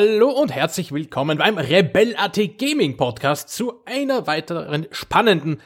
[0.00, 5.60] Hallo und herzlich willkommen beim Rebel.at Gaming Podcast zu einer weiteren spannenden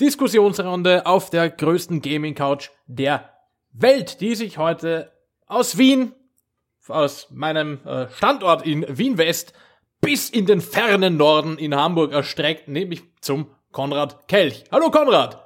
[0.00, 3.28] Diskussionsrunde auf der größten Gaming Couch der
[3.72, 5.12] Welt, die sich heute
[5.46, 6.14] aus Wien,
[6.86, 9.52] aus meinem äh, Standort in Wien West
[10.00, 14.64] bis in den fernen Norden in Hamburg erstreckt, nämlich zum Konrad Kelch.
[14.72, 15.44] Hallo Konrad!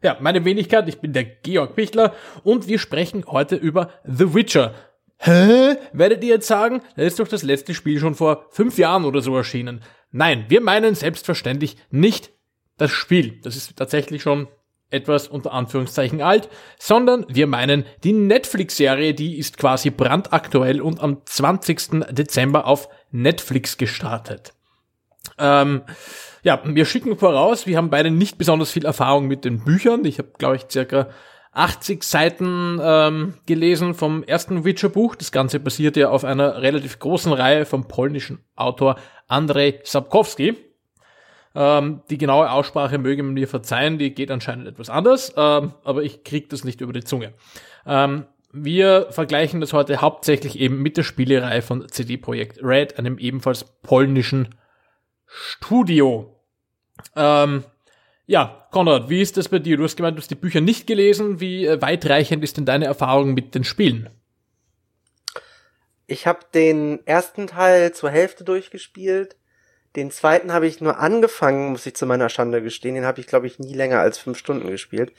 [0.00, 2.14] Ja, meine Wenigkeit, ich bin der Georg Pichler
[2.44, 4.74] und wir sprechen heute über The Witcher.
[5.22, 5.76] Hä?
[5.92, 9.20] Werdet ihr jetzt sagen, da ist doch das letzte Spiel schon vor fünf Jahren oder
[9.20, 9.82] so erschienen.
[10.10, 12.30] Nein, wir meinen selbstverständlich nicht
[12.78, 13.38] das Spiel.
[13.42, 14.48] Das ist tatsächlich schon
[14.88, 16.48] etwas unter Anführungszeichen alt,
[16.78, 22.06] sondern wir meinen die Netflix-Serie, die ist quasi brandaktuell und am 20.
[22.12, 24.54] Dezember auf Netflix gestartet.
[25.38, 25.82] Ähm,
[26.42, 30.02] ja, wir schicken voraus, wir haben beide nicht besonders viel Erfahrung mit den Büchern.
[30.06, 31.10] Ich habe, glaube ich, circa
[31.52, 35.16] 80 Seiten ähm, gelesen vom ersten Witcher-Buch.
[35.16, 40.56] Das Ganze basiert ja auf einer relativ großen Reihe vom polnischen Autor Andrzej Sapkowski.
[41.54, 46.22] Ähm, die genaue Aussprache möge mir verzeihen, die geht anscheinend etwas anders, ähm, aber ich
[46.22, 47.34] krieg das nicht über die Zunge.
[47.84, 53.18] Ähm, wir vergleichen das heute hauptsächlich eben mit der Spielereihe von CD Projekt Red, einem
[53.18, 54.54] ebenfalls polnischen
[55.26, 56.36] Studio.
[57.16, 57.64] Ähm,
[58.30, 59.76] ja, Konrad, wie ist das bei dir?
[59.76, 61.40] Du hast gemeint, du hast die Bücher nicht gelesen.
[61.40, 64.08] Wie äh, weitreichend ist denn deine Erfahrung mit den Spielen?
[66.06, 69.34] Ich habe den ersten Teil zur Hälfte durchgespielt.
[69.96, 72.94] Den zweiten habe ich nur angefangen, muss ich zu meiner Schande gestehen.
[72.94, 75.12] Den habe ich, glaube ich, nie länger als fünf Stunden gespielt.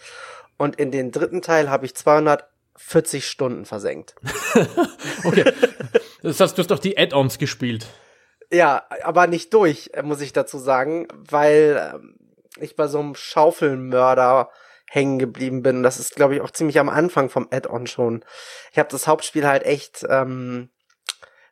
[0.56, 4.16] Und in den dritten Teil habe ich 240 Stunden versenkt.
[5.26, 5.52] okay.
[6.24, 7.88] Das heißt, du hast doch die Add-ons gespielt.
[8.54, 12.16] Ja, aber nicht durch, muss ich dazu sagen, weil ähm,
[12.60, 14.50] ich bei so einem Schaufelmörder
[14.90, 15.84] hängen geblieben bin.
[15.84, 18.26] Das ist, glaube ich, auch ziemlich am Anfang vom Add-on schon.
[18.72, 20.70] Ich habe das Hauptspiel halt echt ähm,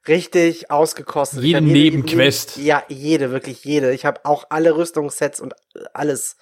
[0.07, 1.41] richtig ausgekostet.
[1.41, 2.57] Jede Nebenquest.
[2.57, 3.93] Ja, jede, wirklich jede.
[3.93, 5.53] Ich habe auch alle Rüstungssets und
[5.93, 6.35] alles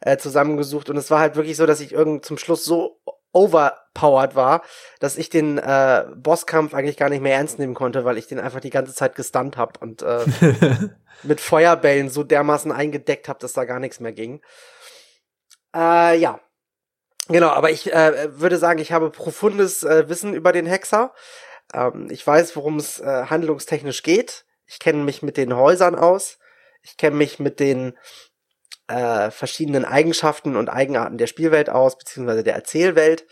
[0.00, 3.00] äh, zusammengesucht und es war halt wirklich so, dass ich irgend zum Schluss so
[3.36, 4.62] overpowered war,
[4.98, 8.40] dass ich den äh, Bosskampf eigentlich gar nicht mehr ernst nehmen konnte, weil ich den
[8.40, 10.24] einfach die ganze Zeit gestunt hab und äh,
[11.22, 14.40] mit Feuerbällen so dermaßen eingedeckt hab, dass da gar nichts mehr ging.
[15.74, 16.40] Äh, ja.
[17.28, 21.12] Genau, aber ich äh, würde sagen, ich habe profundes äh, Wissen über den Hexer.
[21.74, 24.46] Ähm, ich weiß, worum es äh, handlungstechnisch geht.
[24.64, 26.38] Ich kenne mich mit den Häusern aus.
[26.82, 27.98] Ich kenne mich mit den
[28.88, 33.26] äh, verschiedenen Eigenschaften und Eigenarten der Spielwelt aus, beziehungsweise der Erzählwelt.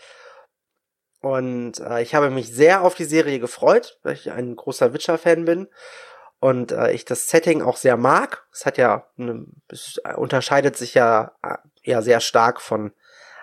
[1.21, 5.45] Und äh, ich habe mich sehr auf die Serie gefreut, weil ich ein großer Witcher-Fan
[5.45, 5.67] bin
[6.39, 8.45] und äh, ich das Setting auch sehr mag.
[8.51, 12.91] Es hat ja, eine, es unterscheidet sich ja, äh, ja sehr stark von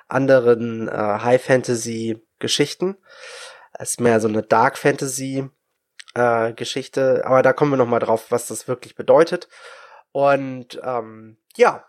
[0.06, 2.98] anderen äh, High-Fantasy-Geschichten.
[3.72, 5.50] Es ist mehr so eine Dark Fantasy
[6.14, 6.54] äh,
[7.24, 9.48] aber da kommen wir noch mal drauf, was das wirklich bedeutet.
[10.12, 11.84] Und ähm, ja,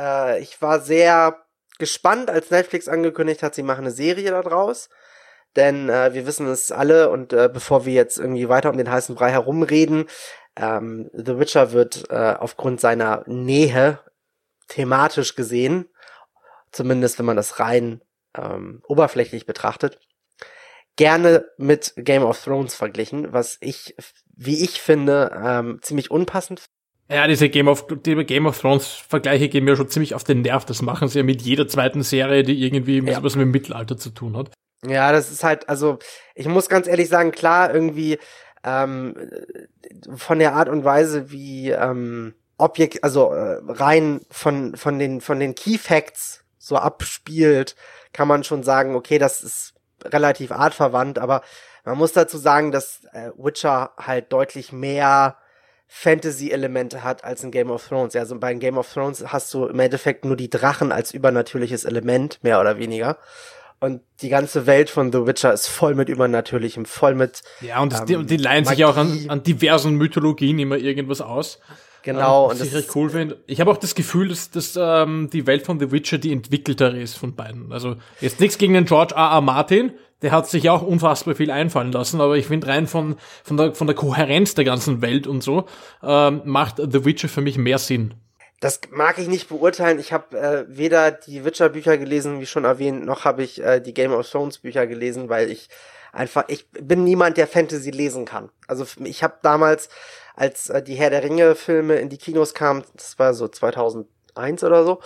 [0.00, 1.44] äh, ich war sehr
[1.78, 4.88] gespannt, als Netflix angekündigt hat, sie machen eine Serie daraus.
[5.56, 8.90] Denn äh, wir wissen es alle und äh, bevor wir jetzt irgendwie weiter um den
[8.90, 10.06] heißen Brei herumreden,
[10.56, 13.98] ähm, The Witcher wird äh, aufgrund seiner Nähe
[14.68, 15.88] thematisch gesehen,
[16.70, 18.00] zumindest wenn man das rein
[18.36, 19.98] ähm, oberflächlich betrachtet,
[20.94, 23.96] gerne mit Game of Thrones verglichen, was ich,
[24.36, 26.66] wie ich finde, ähm, ziemlich unpassend
[27.10, 30.42] ja, diese Game of, die Game of Thrones Vergleiche gehen mir schon ziemlich auf den
[30.42, 30.64] Nerv.
[30.64, 33.22] Das machen sie ja mit jeder zweiten Serie, die irgendwie ja.
[33.22, 34.50] was mit dem Mittelalter zu tun hat.
[34.86, 35.98] Ja, das ist halt, also
[36.34, 38.18] ich muss ganz ehrlich sagen, klar, irgendwie
[38.64, 39.14] ähm,
[40.14, 45.40] von der Art und Weise, wie ähm, Objekt, also äh, rein von von den von
[45.40, 47.74] den Key Facts so abspielt,
[48.12, 49.74] kann man schon sagen, okay, das ist
[50.04, 51.42] relativ artverwandt, aber
[51.84, 55.36] man muss dazu sagen, dass äh, Witcher halt deutlich mehr
[55.92, 58.14] Fantasy-Elemente hat als in Game of Thrones.
[58.14, 62.38] Also bei Game of Thrones hast du im Endeffekt nur die Drachen als übernatürliches Element,
[62.42, 63.18] mehr oder weniger.
[63.80, 67.42] Und die ganze Welt von The Witcher ist voll mit Übernatürlichem, voll mit.
[67.60, 68.76] Ja, und, ähm, die, und die leihen Magie.
[68.76, 71.58] sich auch an, an diversen Mythologien immer irgendwas aus.
[72.02, 72.44] Genau.
[72.44, 73.38] Ähm, was ich recht cool finde.
[73.46, 76.98] Ich habe auch das Gefühl, dass, dass ähm, die Welt von The Witcher die entwickeltere
[77.00, 77.72] ist von beiden.
[77.72, 79.32] Also jetzt nichts gegen den George R.
[79.32, 79.40] R.
[79.40, 79.92] Martin,
[80.22, 83.74] der hat sich auch unfassbar viel einfallen lassen, aber ich finde rein von, von, der,
[83.74, 85.66] von der Kohärenz der ganzen Welt und so,
[86.02, 88.14] ähm, macht The Witcher für mich mehr Sinn.
[88.60, 89.98] Das mag ich nicht beurteilen.
[89.98, 93.94] Ich habe äh, weder die Witcher-Bücher gelesen, wie schon erwähnt, noch habe ich äh, die
[93.94, 95.70] Game of Thrones-Bücher gelesen, weil ich
[96.12, 98.50] einfach, ich bin niemand, der Fantasy lesen kann.
[98.66, 99.88] Also ich habe damals,
[100.34, 104.84] als äh, die Herr der Ringe-Filme in die Kinos kamen, das war so 2001 oder
[104.84, 105.00] so,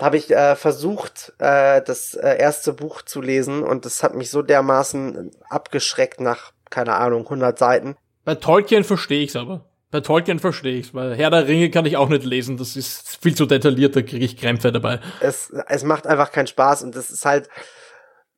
[0.00, 4.30] habe ich äh, versucht, äh, das äh, erste Buch zu lesen und das hat mich
[4.30, 7.96] so dermaßen abgeschreckt nach keine Ahnung, 100 Seiten.
[8.24, 9.64] Bei Tolkien verstehe ich's aber.
[9.92, 12.56] Bei Tolkien verstehe ich's, weil Herr der Ringe kann ich auch nicht lesen.
[12.56, 14.98] Das ist viel zu detailliert, da kriege ich Krämpfe dabei.
[15.20, 17.48] Es, es macht einfach keinen Spaß und das ist halt,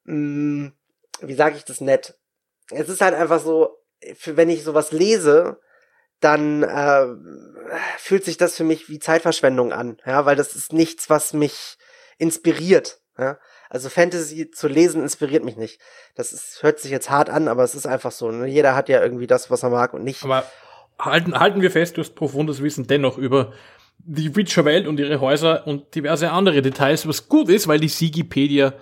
[0.05, 0.73] mh, mm,
[1.23, 2.19] wie sage ich das nett?
[2.71, 3.77] Es ist halt einfach so,
[4.17, 5.61] für, wenn ich sowas lese,
[6.21, 7.07] dann äh,
[7.99, 11.77] fühlt sich das für mich wie Zeitverschwendung an, ja, weil das ist nichts, was mich
[12.19, 13.01] inspiriert.
[13.19, 13.39] Ja?
[13.69, 15.81] Also Fantasy zu lesen inspiriert mich nicht.
[16.15, 18.31] Das ist, hört sich jetzt hart an, aber es ist einfach so.
[18.31, 18.47] Ne?
[18.47, 20.23] Jeder hat ja irgendwie das, was er mag und nicht.
[20.25, 20.45] Aber
[20.99, 23.53] halten, halten wir fest, du hast profundes Wissen dennoch über
[23.99, 28.75] die Witcher-Welt und ihre Häuser und diverse andere Details, was gut ist, weil die Sigipedia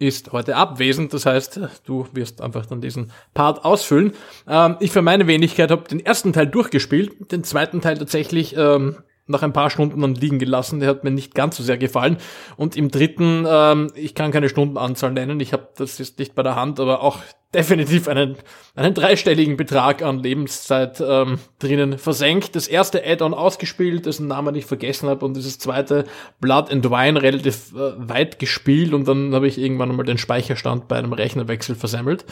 [0.00, 1.12] ist heute abwesend.
[1.12, 4.14] Das heißt, du wirst einfach dann diesen Part ausfüllen.
[4.48, 8.96] Ähm, ich für meine Wenigkeit habe den ersten Teil durchgespielt, den zweiten Teil tatsächlich ähm,
[9.30, 10.80] nach ein paar Stunden dann liegen gelassen.
[10.80, 12.18] Der hat mir nicht ganz so sehr gefallen.
[12.56, 16.42] Und im dritten, ähm, ich kann keine Stundenanzahl nennen, ich habe das jetzt nicht bei
[16.42, 17.18] der Hand, aber auch
[17.54, 18.36] definitiv einen,
[18.76, 22.54] einen dreistelligen Betrag an Lebenszeit ähm, drinnen versenkt.
[22.54, 26.04] Das erste Add-on ausgespielt, dessen Namen ich vergessen habe, und dieses zweite
[26.40, 30.86] Blood and Wine relativ äh, weit gespielt und dann habe ich irgendwann einmal den Speicherstand
[30.86, 32.24] bei einem Rechnerwechsel versammelt.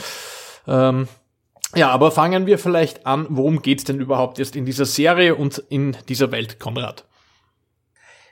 [0.68, 1.08] Ähm,
[1.74, 5.58] ja, aber fangen wir vielleicht an, worum geht's denn überhaupt jetzt in dieser Serie und
[5.68, 7.04] in dieser Welt, Konrad?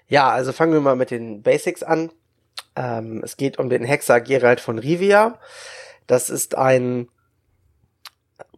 [0.08, 2.10] Ja, also fangen wir mal mit den Basics an.
[2.76, 5.38] Ähm, es geht um den Hexer Gerald von Rivia.
[6.06, 7.08] Das ist ein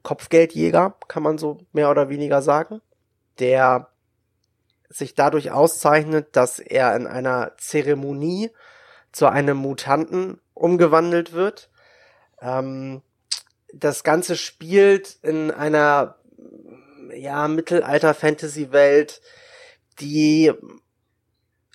[0.03, 2.81] Kopfgeldjäger, kann man so mehr oder weniger sagen,
[3.39, 3.89] der
[4.89, 8.51] sich dadurch auszeichnet, dass er in einer Zeremonie
[9.13, 11.71] zu einem Mutanten umgewandelt wird.
[12.41, 13.03] Ähm,
[13.73, 16.17] das Ganze spielt in einer
[17.15, 19.21] ja Mittelalter-Fantasy-Welt,
[20.01, 20.53] die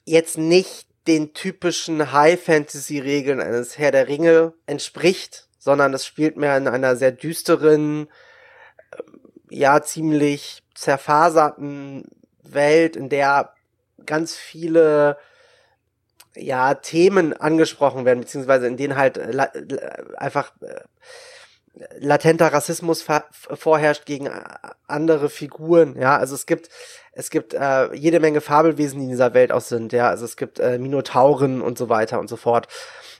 [0.05, 6.67] jetzt nicht den typischen High-Fantasy-Regeln eines Herr der Ringe entspricht, sondern es spielt mehr in
[6.67, 8.09] einer sehr düsteren,
[9.49, 12.05] ja ziemlich zerfaserten
[12.41, 13.53] Welt, in der
[14.05, 15.17] ganz viele
[16.35, 19.19] ja Themen angesprochen werden, beziehungsweise in denen halt
[20.17, 20.81] einfach äh,
[21.97, 23.05] latenter Rassismus
[23.53, 24.41] vorherrscht gegen äh,
[24.87, 26.69] andere Figuren, ja, also es gibt
[27.15, 30.37] es gibt äh, jede Menge Fabelwesen, die in dieser Welt auch sind, ja, also es
[30.37, 32.67] gibt äh, Minotauren und so weiter und so fort.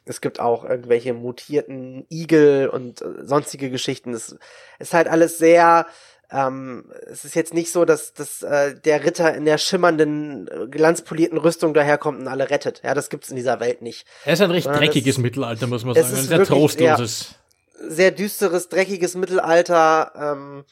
[0.06, 4.14] Es gibt auch irgendwelche mutierten Igel und äh, sonstige Geschichten.
[4.14, 4.36] Es
[4.80, 5.86] ist halt alles sehr
[6.34, 10.68] ähm, es ist jetzt nicht so, dass, dass äh, der Ritter in der schimmernden, äh,
[10.68, 12.82] glanzpolierten Rüstung daherkommt und alle rettet.
[12.84, 14.08] Ja, das gibt's in dieser Welt nicht.
[14.26, 16.08] Er ist ein recht dreckiges Mittelalter, muss man sagen.
[16.08, 17.30] Ein sehr trostloses.
[17.30, 17.36] Ja,
[17.74, 20.12] sehr düsteres, dreckiges Mittelalter.
[20.16, 20.66] Ähm,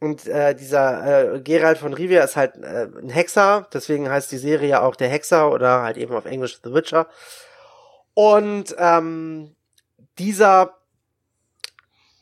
[0.00, 4.38] und äh, dieser äh, Gerald von Rivia ist halt äh, ein Hexer, deswegen heißt die
[4.38, 7.06] Serie auch der Hexer oder halt eben auf Englisch The Witcher.
[8.14, 9.54] Und ähm,
[10.18, 10.78] dieser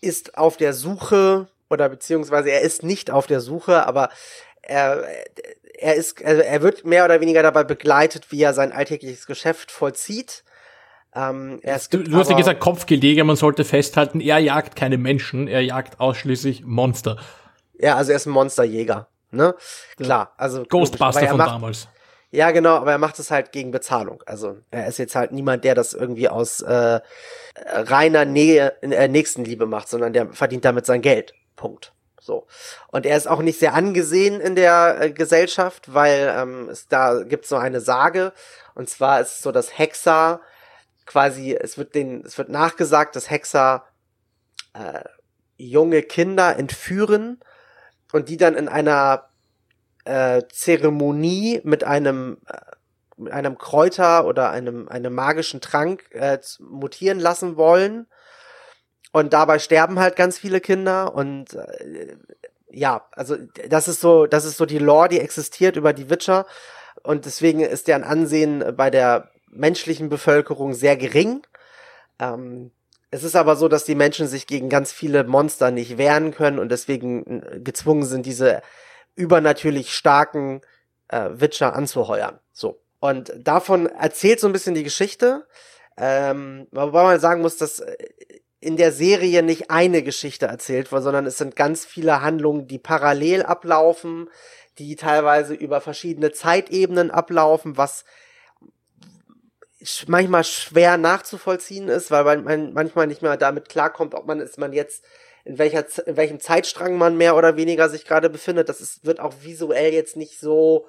[0.01, 4.11] ist auf der Suche oder beziehungsweise er ist nicht auf der Suche, aber
[4.63, 5.05] er,
[5.75, 9.71] er ist, also er wird mehr oder weniger dabei begleitet, wie er sein alltägliches Geschäft
[9.71, 10.45] vollzieht.
[11.19, 11.61] Ähm,
[11.91, 15.99] du, du hast ja gesagt, Kopfgeldjäger, man sollte festhalten, er jagt keine Menschen, er jagt
[15.99, 17.17] ausschließlich Monster.
[17.79, 19.55] Ja, also er ist ein Monsterjäger, ne?
[19.97, 21.89] Klar, also Ghostbuster von macht, damals.
[22.31, 24.23] Ja, genau, aber er macht es halt gegen Bezahlung.
[24.27, 27.01] Also er ist jetzt halt niemand, der das irgendwie aus äh,
[27.57, 31.35] reiner Nähe, äh, Nächstenliebe macht, sondern der verdient damit sein Geld.
[31.57, 31.95] Punkt.
[32.21, 32.47] So.
[32.89, 37.23] Und er ist auch nicht sehr angesehen in der äh, Gesellschaft, weil ähm, es da
[37.23, 38.33] gibt so eine Sage.
[38.75, 40.41] Und zwar ist es so, dass Hexer
[41.09, 43.85] quasi, es wird den, es wird nachgesagt, dass Hexer
[44.75, 45.03] äh,
[45.57, 47.41] junge Kinder entführen
[48.13, 49.31] und die dann in einer
[50.05, 52.59] äh, Zeremonie mit einem äh,
[53.17, 58.07] mit einem Kräuter oder einem einem magischen Trank äh, mutieren lassen wollen.
[59.11, 62.17] Und dabei sterben halt ganz viele Kinder und äh,
[62.71, 63.37] ja, also
[63.69, 66.47] das ist so, das ist so die Lore, die existiert über die Witcher.
[67.03, 71.47] Und deswegen ist deren Ansehen bei der menschlichen Bevölkerung sehr gering.
[72.19, 72.71] Ähm,
[73.11, 76.59] es ist aber so, dass die Menschen sich gegen ganz viele Monster nicht wehren können
[76.59, 78.63] und deswegen äh, gezwungen sind, diese
[79.15, 80.61] übernatürlich starken
[81.09, 82.39] äh, Witcher anzuheuern.
[82.53, 82.81] So.
[83.01, 85.47] Und davon erzählt so ein bisschen die Geschichte.
[85.97, 87.97] Ähm, wobei man sagen muss, dass äh,
[88.61, 92.79] in der Serie nicht eine Geschichte erzählt wird, sondern es sind ganz viele Handlungen, die
[92.79, 94.29] parallel ablaufen,
[94.79, 98.05] die teilweise über verschiedene Zeitebenen ablaufen, was
[100.07, 104.73] manchmal schwer nachzuvollziehen ist, weil man manchmal nicht mehr damit klarkommt, ob man ist man
[104.73, 105.05] jetzt
[105.45, 108.69] in welcher in welchem Zeitstrang man mehr oder weniger sich gerade befindet.
[108.69, 110.89] Das ist, wird auch visuell jetzt nicht so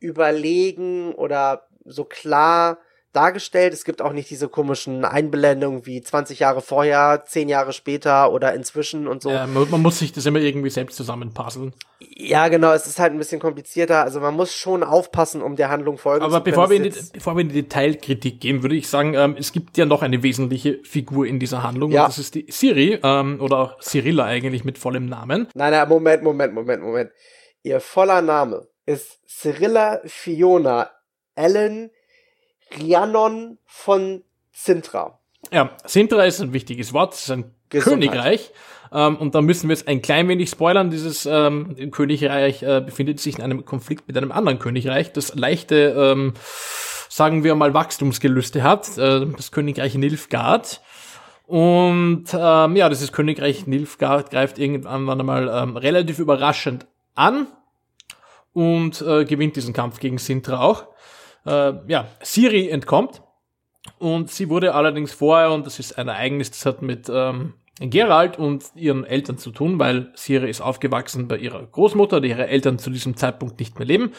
[0.00, 2.78] überlegen oder so klar
[3.12, 3.72] dargestellt.
[3.74, 8.54] Es gibt auch nicht diese komischen Einblendungen wie 20 Jahre vorher, 10 Jahre später oder
[8.54, 9.30] inzwischen und so.
[9.30, 11.74] Ja, man, muss sich das immer irgendwie selbst zusammenpuzzeln.
[12.00, 14.02] Ja, genau, es ist halt ein bisschen komplizierter.
[14.02, 16.92] Also man muss schon aufpassen, um der Handlung folgen Aber zu bevor wir, können.
[16.92, 20.02] die, bevor wir in die Detailkritik gehen, würde ich sagen, ähm, es gibt ja noch
[20.02, 21.90] eine wesentliche Figur in dieser Handlung.
[21.90, 22.02] Ja.
[22.02, 25.48] Und das ist die Siri, ähm, oder auch Cyrilla eigentlich mit vollem Namen.
[25.54, 27.10] Nein, nein, Moment, Moment, Moment, Moment.
[27.62, 30.90] Ihr voller Name ist Cyrilla Fiona
[31.34, 31.90] Ellen
[32.78, 35.18] Rhiannon von Sintra.
[35.50, 38.10] Ja, Sintra ist ein wichtiges Wort, es ist ein Gesundheit.
[38.10, 38.52] Königreich.
[38.92, 40.90] Ähm, und da müssen wir jetzt ein klein wenig spoilern.
[40.90, 45.94] Dieses ähm, Königreich äh, befindet sich in einem Konflikt mit einem anderen Königreich, das leichte,
[45.96, 46.34] ähm,
[47.08, 48.98] sagen wir mal, Wachstumsgelüste hat.
[48.98, 50.82] Äh, das Königreich Nilfgaard.
[51.46, 57.46] Und ähm, ja, dieses Königreich Nilfgaard greift irgendwann einmal ähm, relativ überraschend an
[58.52, 60.86] und äh, gewinnt diesen Kampf gegen Sintra auch.
[61.46, 63.22] Äh, ja, Siri entkommt
[63.98, 68.38] und sie wurde allerdings vorher, und das ist ein Ereignis, das hat mit ähm, Gerald
[68.38, 72.78] und ihren Eltern zu tun, weil Siri ist aufgewachsen bei ihrer Großmutter, die ihre Eltern
[72.78, 74.12] zu diesem Zeitpunkt nicht mehr leben,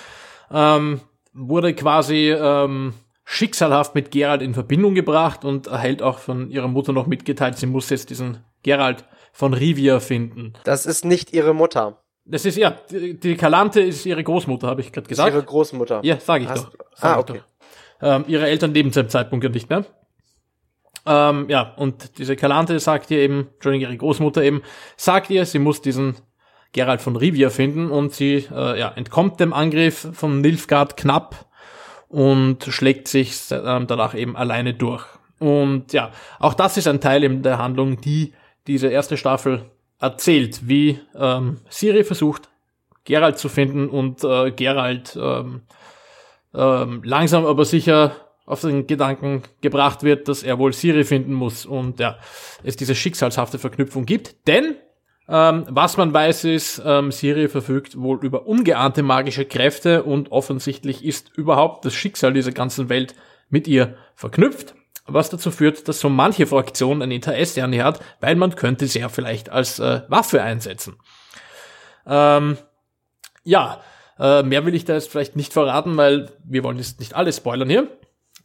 [0.52, 1.02] ähm,
[1.34, 2.94] wurde quasi ähm,
[3.26, 7.68] schicksalhaft mit Gerald in Verbindung gebracht und erhält auch von ihrer Mutter noch mitgeteilt, sie
[7.68, 10.54] muss jetzt diesen Gerald von Rivia finden.
[10.64, 12.03] Das ist nicht ihre Mutter.
[12.26, 15.34] Das ist ja, die, Kalante ist ihre Großmutter, habe ich gerade Das ist gesagt.
[15.36, 16.00] ihre Großmutter.
[16.04, 16.74] Ja, sage ich Hast- doch.
[16.96, 17.42] Sag Ah, okay.
[18.00, 18.08] doch.
[18.16, 19.86] Ähm, ihre Eltern leben zu dem Zeitpunkt ja nicht mehr.
[21.06, 24.62] Ähm, ja, und diese Kalante sagt ihr eben, Entschuldigung, ihre Großmutter eben,
[24.96, 26.16] sagt ihr, sie muss diesen
[26.72, 31.46] Gerald von Rivia finden und sie äh, ja, entkommt dem Angriff von Nilfgaard knapp
[32.08, 35.06] und schlägt sich ähm, danach eben alleine durch.
[35.40, 38.34] Und ja, auch das ist ein Teil eben der Handlung, die
[38.68, 39.66] diese erste Staffel
[40.04, 42.50] erzählt, wie ähm, Siri versucht,
[43.06, 45.62] Gerald zu finden und äh, Gerald ähm,
[46.54, 51.66] ähm, langsam aber sicher auf den Gedanken gebracht wird, dass er wohl Siri finden muss
[51.66, 52.18] und ja,
[52.64, 54.48] es diese schicksalshafte Verknüpfung gibt.
[54.48, 54.76] Denn
[55.30, 61.06] ähm, was man weiß ist, ähm, Siri verfügt wohl über ungeahnte magische Kräfte und offensichtlich
[61.06, 63.16] ist überhaupt das Schicksal dieser ganzen Welt
[63.50, 68.00] mit ihr verknüpft, was dazu führt, dass so manche Fraktion ein Interesse an ihr hat,
[68.22, 70.98] weil man könnte sie ja vielleicht als äh, Waffe einsetzen.
[72.06, 72.58] Ähm,
[73.44, 73.82] ja,
[74.20, 77.38] äh, mehr will ich da jetzt vielleicht nicht verraten, weil wir wollen jetzt nicht alles
[77.38, 77.88] spoilern hier.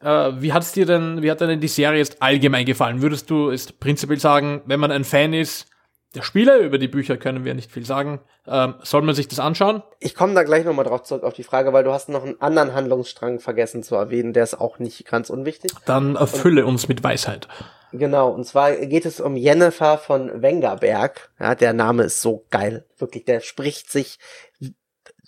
[0.00, 3.02] Äh, wie hat's dir denn, wie hat dir denn die Serie jetzt allgemein gefallen?
[3.02, 5.68] Würdest du jetzt prinzipiell sagen, wenn man ein Fan ist
[6.14, 9.40] der Spiele, über die Bücher können wir nicht viel sagen, ähm, soll man sich das
[9.40, 9.82] anschauen?
[10.00, 12.40] Ich komme da gleich nochmal drauf zurück auf die Frage, weil du hast noch einen
[12.40, 15.72] anderen Handlungsstrang vergessen zu erwähnen, der ist auch nicht ganz unwichtig.
[15.84, 17.46] Dann erfülle uns mit Weisheit.
[17.92, 21.30] Genau, und zwar geht es um Jennifer von Wengerberg.
[21.38, 22.84] Ja, der Name ist so geil.
[22.98, 24.18] Wirklich, der spricht sich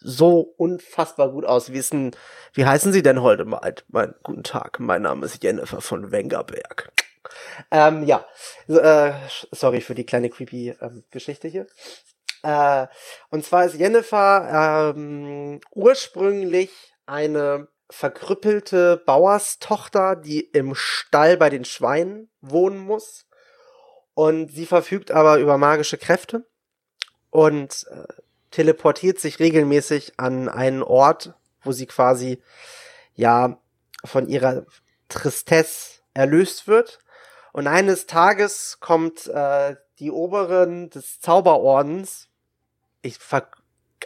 [0.02, 1.72] so unfassbar gut aus.
[1.72, 2.12] Wie ist denn,
[2.54, 3.74] wie heißen Sie denn heute mal?
[3.88, 6.90] Mein, guten Tag, mein Name ist Jennifer von Wengerberg.
[7.70, 8.26] Ähm, ja,
[8.68, 9.12] äh,
[9.52, 11.66] sorry für die kleine creepy ähm, Geschichte hier.
[12.42, 12.86] Äh,
[13.30, 16.70] und zwar ist Jennifer ähm, ursprünglich
[17.06, 23.26] eine verkrüppelte Bauerstochter, die im Stall bei den Schweinen wohnen muss.
[24.14, 26.46] Und sie verfügt aber über magische Kräfte
[27.30, 28.04] und äh,
[28.50, 32.42] teleportiert sich regelmäßig an einen Ort, wo sie quasi
[33.14, 33.60] ja
[34.04, 34.66] von ihrer
[35.08, 36.98] Tristesse erlöst wird.
[37.52, 42.28] Und eines Tages kommt äh, die Oberin des Zauberordens,
[43.02, 43.48] ich ver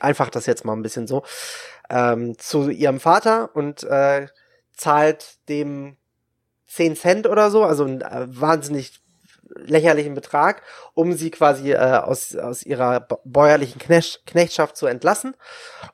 [0.01, 1.23] einfach das jetzt mal ein bisschen so,
[1.89, 4.27] ähm, zu ihrem Vater und äh,
[4.73, 5.97] zahlt dem
[6.67, 9.01] 10 Cent oder so, also einen äh, wahnsinnig
[9.57, 10.63] lächerlichen Betrag,
[10.95, 15.37] um sie quasi äh, aus, aus ihrer bäuerlichen Knecht, Knechtschaft zu entlassen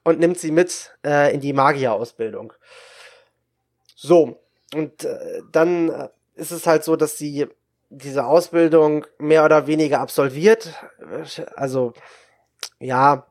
[0.02, 2.52] und nimmt sie mit äh, in die Magierausbildung.
[3.96, 4.42] So,
[4.74, 6.08] und äh, dann äh,
[6.40, 7.46] ist es halt so, dass sie
[7.90, 10.74] diese Ausbildung mehr oder weniger absolviert.
[11.54, 11.92] Also,
[12.78, 13.26] ja,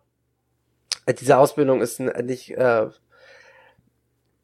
[1.20, 2.88] diese Ausbildung ist nicht, äh,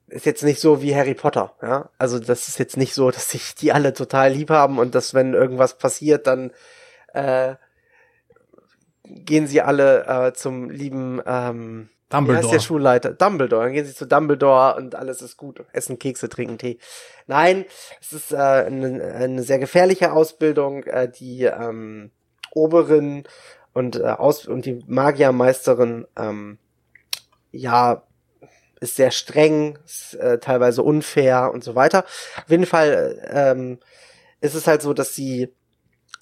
[0.07, 1.89] ist jetzt nicht so wie Harry Potter, ja.
[1.97, 5.13] Also das ist jetzt nicht so, dass sich die alle total lieb haben und dass
[5.13, 6.51] wenn irgendwas passiert, dann
[7.13, 7.55] äh,
[9.03, 11.89] gehen sie alle äh, zum lieben ähm,
[12.21, 12.59] wie heißt der Dumbledore.
[12.61, 13.13] Schulleiter?
[13.13, 13.63] Dumbledore.
[13.65, 15.63] Dann gehen sie zu Dumbledore und alles ist gut.
[15.73, 16.79] Essen Kekse, trinken Tee.
[17.27, 17.65] Nein,
[18.01, 20.83] es ist äh, eine, eine sehr gefährliche Ausbildung.
[20.83, 22.11] Äh, die ähm,
[22.51, 23.23] Oberin
[23.73, 26.57] und, äh, Aus und die Magiermeisterin, ähm,
[27.51, 28.03] ja,
[28.79, 32.05] ist sehr streng, ist, äh, teilweise unfair und so weiter.
[32.37, 33.79] Auf jeden Fall äh, ähm,
[34.41, 35.53] ist es halt so, dass sie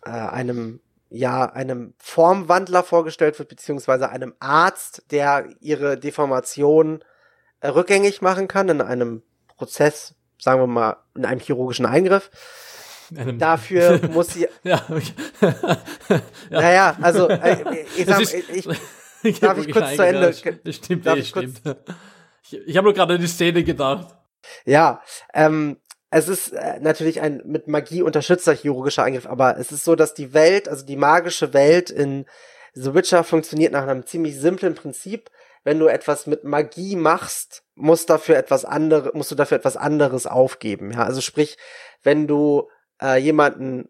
[0.06, 0.80] äh, einem
[1.14, 7.04] ja einem Formwandler vorgestellt wird, beziehungsweise einem Arzt, der ihre Deformation
[7.62, 12.30] äh, rückgängig machen kann in einem Prozess sagen wir mal, in einem chirurgischen Eingriff.
[13.16, 14.48] Einem Dafür muss sie.
[14.64, 15.14] ja, okay.
[16.50, 16.62] ja.
[16.62, 18.68] Naja, also äh, ich sag, ich, ich,
[19.24, 20.34] ich darf ich kurz zu Ende.
[20.34, 21.62] Stimmt, darf eh, stimmt.
[22.44, 24.16] Ich, ich habe nur gerade an die Szene gedacht.
[24.66, 25.02] Ja,
[25.34, 25.78] ähm,
[26.14, 30.14] es ist äh, natürlich ein mit Magie unterstützter chirurgischer Eingriff, aber es ist so, dass
[30.14, 32.26] die Welt, also die magische Welt in
[32.74, 35.30] The Witcher funktioniert nach einem ziemlich simplen Prinzip.
[35.64, 40.28] Wenn du etwas mit Magie machst, musst dafür etwas anderes, musst du dafür etwas anderes
[40.28, 40.92] aufgeben.
[40.92, 41.58] Ja, also sprich,
[42.04, 42.70] wenn du
[43.02, 43.90] äh, jemanden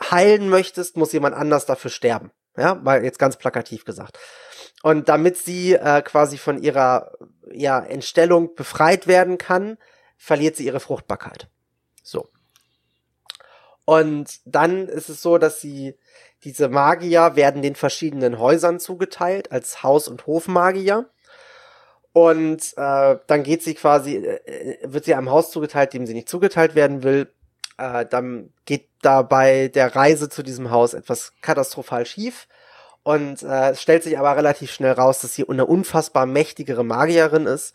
[0.00, 2.32] heilen möchtest, muss jemand anders dafür sterben.
[2.56, 4.18] Ja, mal jetzt ganz plakativ gesagt.
[4.82, 7.12] Und damit sie äh, quasi von ihrer
[7.50, 9.78] ja, Entstellung befreit werden kann,
[10.24, 11.48] verliert sie ihre Fruchtbarkeit.
[12.02, 12.28] So.
[13.84, 15.98] Und dann ist es so, dass sie,
[16.44, 21.10] diese Magier werden den verschiedenen Häusern zugeteilt, als Haus- und Hofmagier.
[22.14, 26.30] Und äh, dann geht sie quasi, äh, wird sie einem Haus zugeteilt, dem sie nicht
[26.30, 27.30] zugeteilt werden will.
[27.76, 32.48] Äh, dann geht dabei der Reise zu diesem Haus etwas katastrophal schief.
[33.02, 37.44] Und äh, es stellt sich aber relativ schnell raus, dass sie eine unfassbar mächtigere Magierin
[37.44, 37.74] ist.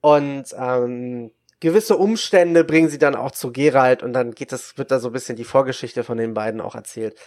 [0.00, 4.90] Und ähm, gewisse Umstände bringen sie dann auch zu Geralt und dann geht das, wird
[4.90, 7.18] da so ein bisschen die Vorgeschichte von den beiden auch erzählt.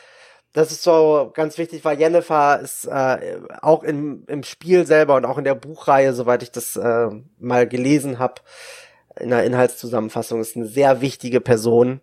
[0.54, 5.26] Das ist so ganz wichtig, weil Jennifer ist äh, auch im, im Spiel selber und
[5.26, 8.42] auch in der Buchreihe, soweit ich das äh, mal gelesen habe,
[9.20, 12.02] in der Inhaltszusammenfassung, ist eine sehr wichtige Person,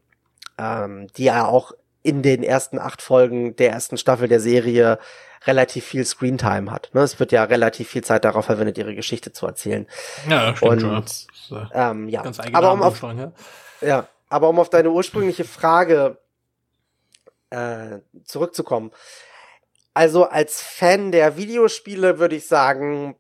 [0.59, 1.73] ähm, die ja auch
[2.07, 4.99] in den ersten acht Folgen der ersten Staffel der Serie
[5.45, 6.91] relativ viel Screentime hat.
[6.93, 7.03] Ne?
[7.03, 9.87] Es wird ja relativ viel Zeit darauf verwendet, ihre Geschichte zu erzählen.
[10.29, 11.71] Ja, stimmt und, schon.
[11.73, 12.23] Ähm, ja.
[12.23, 13.33] Ganz aber um auf, ja?
[13.81, 16.19] ja, aber um auf deine ursprüngliche Frage
[17.51, 18.93] äh, zurückzukommen.
[19.95, 23.17] Also als Fan der Videospiele würde ich sagen,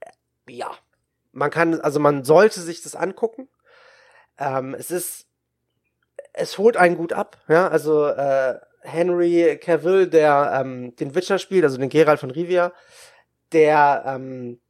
[0.00, 0.10] äh,
[0.52, 0.70] ja,
[1.32, 3.48] man kann, also man sollte sich das angucken.
[4.38, 5.26] Ähm, es ist
[6.32, 11.64] es holt einen gut ab, ja, also äh, Henry Cavill, der ähm, den Witcher spielt,
[11.64, 12.72] also den Geralt von Rivia,
[13.52, 14.60] der ähm,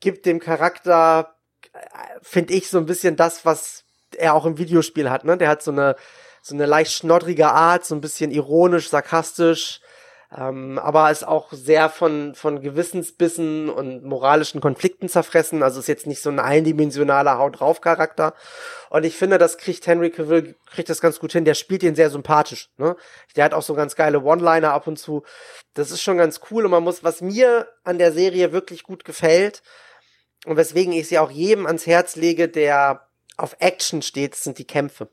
[0.00, 1.36] gibt dem Charakter,
[1.72, 1.78] äh,
[2.22, 3.84] finde ich, so ein bisschen das, was
[4.16, 5.36] er auch im Videospiel hat, ne?
[5.36, 5.96] Der hat so eine
[6.46, 9.80] so eine leicht schnoddrige Art, so ein bisschen ironisch, sarkastisch,
[10.34, 15.62] ähm, aber ist auch sehr von, von Gewissensbissen und moralischen Konflikten zerfressen.
[15.62, 18.34] Also ist jetzt nicht so ein eindimensionaler Haut drauf Charakter.
[18.90, 21.44] Und ich finde, das kriegt Henry Cavill, kriegt das ganz gut hin.
[21.44, 22.96] Der spielt ihn sehr sympathisch, ne?
[23.36, 25.22] Der hat auch so ganz geile One-Liner ab und zu.
[25.74, 29.04] Das ist schon ganz cool und man muss, was mir an der Serie wirklich gut
[29.04, 29.62] gefällt
[30.44, 34.66] und weswegen ich sie auch jedem ans Herz lege, der auf Action steht, sind die
[34.66, 35.08] Kämpfe.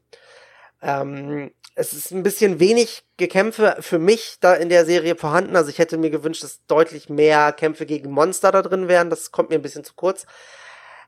[0.81, 5.55] Ähm, es ist ein bisschen wenig Gekämpfe für mich da in der Serie vorhanden.
[5.55, 9.09] Also ich hätte mir gewünscht, dass deutlich mehr Kämpfe gegen Monster da drin wären.
[9.09, 10.25] Das kommt mir ein bisschen zu kurz.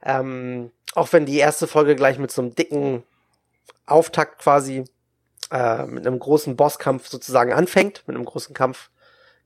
[0.04, 3.04] Ähm, auch wenn die erste Folge gleich mit so einem dicken
[3.86, 4.86] Auftakt quasi
[5.52, 8.90] äh, mit einem großen Bosskampf sozusagen anfängt, mit einem großen Kampf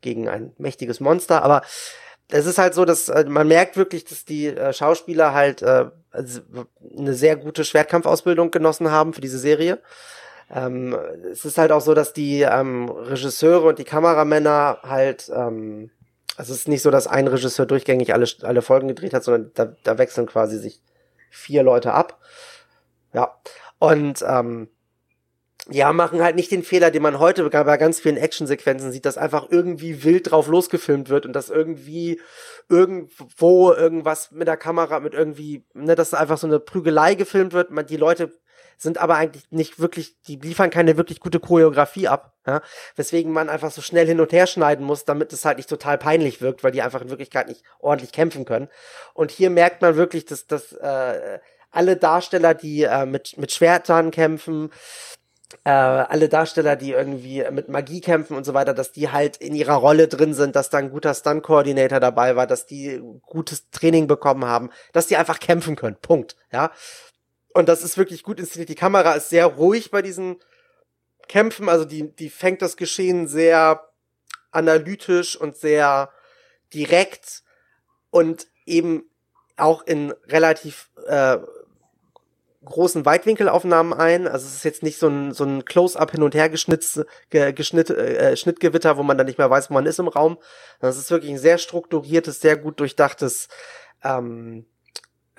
[0.01, 1.43] gegen ein mächtiges Monster.
[1.43, 1.63] Aber
[2.29, 5.85] es ist halt so, dass äh, man merkt wirklich, dass die äh, Schauspieler halt äh,
[6.11, 6.41] also
[6.97, 9.79] eine sehr gute Schwertkampfausbildung genossen haben für diese Serie.
[10.51, 10.97] Ähm,
[11.31, 15.91] es ist halt auch so, dass die ähm, Regisseure und die Kameramänner halt, ähm,
[16.37, 19.51] also es ist nicht so, dass ein Regisseur durchgängig alle, alle Folgen gedreht hat, sondern
[19.53, 20.81] da, da wechseln quasi sich
[21.29, 22.19] vier Leute ab.
[23.13, 23.35] Ja.
[23.77, 24.69] Und ähm,
[25.71, 29.17] ja, machen halt nicht den Fehler, den man heute bei ganz vielen Actionsequenzen sieht, dass
[29.17, 32.19] einfach irgendwie wild drauf losgefilmt wird und dass irgendwie
[32.69, 37.69] irgendwo irgendwas mit der Kamera, mit irgendwie, ne, dass einfach so eine Prügelei gefilmt wird.
[37.69, 38.31] Man, die Leute
[38.81, 42.61] sind aber eigentlich nicht wirklich, die liefern keine wirklich gute Choreografie ab, ja?
[42.95, 45.97] weswegen man einfach so schnell hin und her schneiden muss, damit es halt nicht total
[45.97, 48.69] peinlich wirkt, weil die einfach in Wirklichkeit nicht ordentlich kämpfen können.
[49.13, 51.39] Und hier merkt man wirklich, dass, dass äh,
[51.71, 54.71] alle Darsteller, die äh, mit, mit Schwertern kämpfen,
[55.63, 59.55] äh, alle Darsteller, die irgendwie mit Magie kämpfen und so weiter, dass die halt in
[59.55, 64.07] ihrer Rolle drin sind, dass da ein guter Stunt-Coordinator dabei war, dass die gutes Training
[64.07, 65.97] bekommen haben, dass die einfach kämpfen können.
[66.01, 66.35] Punkt.
[66.51, 66.71] Ja.
[67.53, 68.69] Und das ist wirklich gut inszeniert.
[68.69, 70.37] Die Kamera ist sehr ruhig bei diesen
[71.27, 71.69] Kämpfen.
[71.69, 73.89] Also die, die fängt das Geschehen sehr
[74.51, 76.11] analytisch und sehr
[76.73, 77.43] direkt
[78.11, 79.09] und eben
[79.57, 81.37] auch in relativ äh,
[82.65, 84.27] großen Weitwinkelaufnahmen ein.
[84.27, 87.53] Also es ist jetzt nicht so ein, so ein Close-up hin und her geschnitz, ge,
[87.53, 90.37] geschnitt, äh, Schnittgewitter, wo man dann nicht mehr weiß, wo man ist im Raum.
[90.79, 93.47] Das ist wirklich ein sehr strukturiertes, sehr gut durchdachtes
[94.03, 94.65] ähm,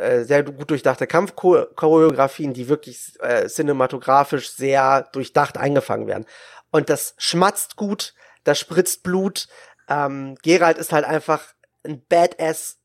[0.01, 6.27] äh, sehr gut durchdachte Kampfchoreografien, die wirklich äh, cinematografisch sehr durchdacht eingefangen werden.
[6.71, 9.49] Und das schmatzt gut, da spritzt Blut.
[9.89, 12.79] Ähm, Gerald ist halt einfach ein Badass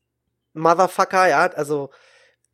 [0.52, 1.90] Motherfucker, ja, also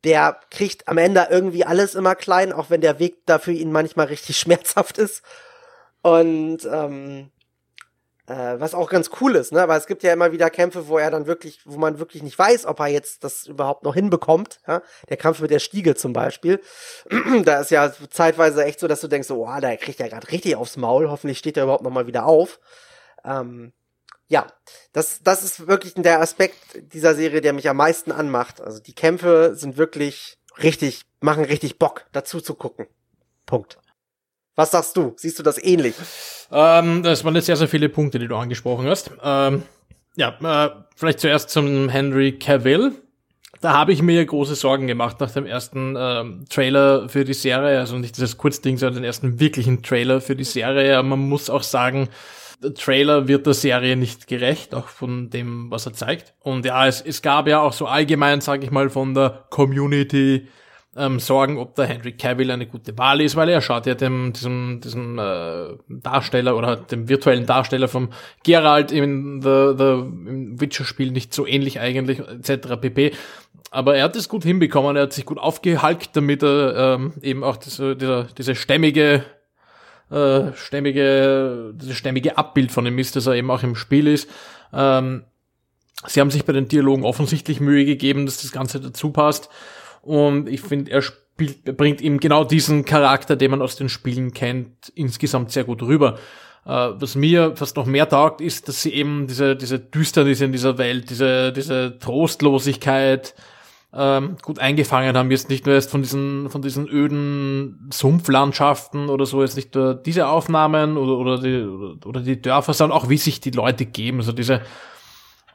[0.03, 4.07] der kriegt am Ende irgendwie alles immer klein, auch wenn der Weg dafür ihn manchmal
[4.07, 5.23] richtig schmerzhaft ist.
[6.01, 7.31] Und ähm,
[8.27, 9.67] äh, was auch ganz cool ist, ne?
[9.67, 12.39] Weil es gibt ja immer wieder Kämpfe, wo er dann wirklich, wo man wirklich nicht
[12.39, 14.61] weiß, ob er jetzt das überhaupt noch hinbekommt.
[14.65, 14.81] Ja?
[15.09, 16.61] Der Kampf mit der Stiege zum Beispiel.
[17.43, 20.55] da ist ja zeitweise echt so, dass du denkst, oh, da kriegt er gerade richtig
[20.55, 21.09] aufs Maul.
[21.09, 22.59] Hoffentlich steht er überhaupt noch mal wieder auf.
[23.25, 23.73] Ähm,
[24.27, 24.47] ja,
[24.93, 26.57] das, das ist wirklich der Aspekt
[26.93, 28.61] dieser Serie, der mich am meisten anmacht.
[28.61, 32.87] Also die Kämpfe sind wirklich richtig, machen richtig Bock, dazu zu gucken.
[33.45, 33.77] Punkt.
[34.55, 35.13] Was sagst du?
[35.17, 35.95] Siehst du das ähnlich?
[36.51, 39.11] Ähm, das waren jetzt sehr, sehr viele Punkte, die du angesprochen hast.
[39.23, 39.63] Ähm,
[40.15, 42.91] ja, äh, vielleicht zuerst zum Henry Cavill.
[43.61, 47.79] Da habe ich mir große Sorgen gemacht nach dem ersten ähm, Trailer für die Serie,
[47.79, 51.01] also nicht dieses Kurzding, sondern den ersten wirklichen Trailer für die Serie.
[51.01, 52.09] Man muss auch sagen,
[52.61, 56.33] der Trailer wird der Serie nicht gerecht, auch von dem, was er zeigt.
[56.39, 60.47] Und ja, es, es gab ja auch so allgemein, sage ich mal, von der Community
[60.95, 64.33] ähm, Sorgen, ob der Henry Cavill eine gute Wahl ist, weil er schaut ja dem,
[64.33, 68.09] diesem, diesem äh, Darsteller oder dem virtuellen Darsteller vom
[68.43, 72.79] Geralt in The, The im Witcher-Spiel nicht so ähnlich eigentlich, etc.
[72.79, 73.13] pp.
[73.71, 77.43] Aber er hat es gut hinbekommen, er hat sich gut aufgehalkt, damit er ähm, eben
[77.43, 79.23] auch diese, diese, diese stämmige
[80.11, 84.29] äh, stämmige, dieses stämmige Abbild von ihm ist, dass er eben auch im Spiel ist.
[84.71, 85.23] Ähm,
[86.05, 89.49] sie haben sich bei den Dialogen offensichtlich Mühe gegeben, dass das Ganze dazu passt.
[90.03, 93.89] Und ich finde, er spielt, er bringt ihm genau diesen Charakter, den man aus den
[93.89, 96.19] Spielen kennt, insgesamt sehr gut rüber.
[96.65, 100.51] Äh, was mir fast noch mehr taugt, ist, dass sie eben diese, diese Düsternis in
[100.51, 103.33] dieser Welt, diese, diese Trostlosigkeit,
[103.95, 109.25] ähm, gut eingefangen haben, jetzt nicht nur erst von diesen, von diesen öden Sumpflandschaften oder
[109.25, 113.09] so, jetzt nicht nur diese Aufnahmen oder, oder die, oder, oder die Dörfer, sondern auch
[113.09, 114.61] wie sich die Leute geben, so also diese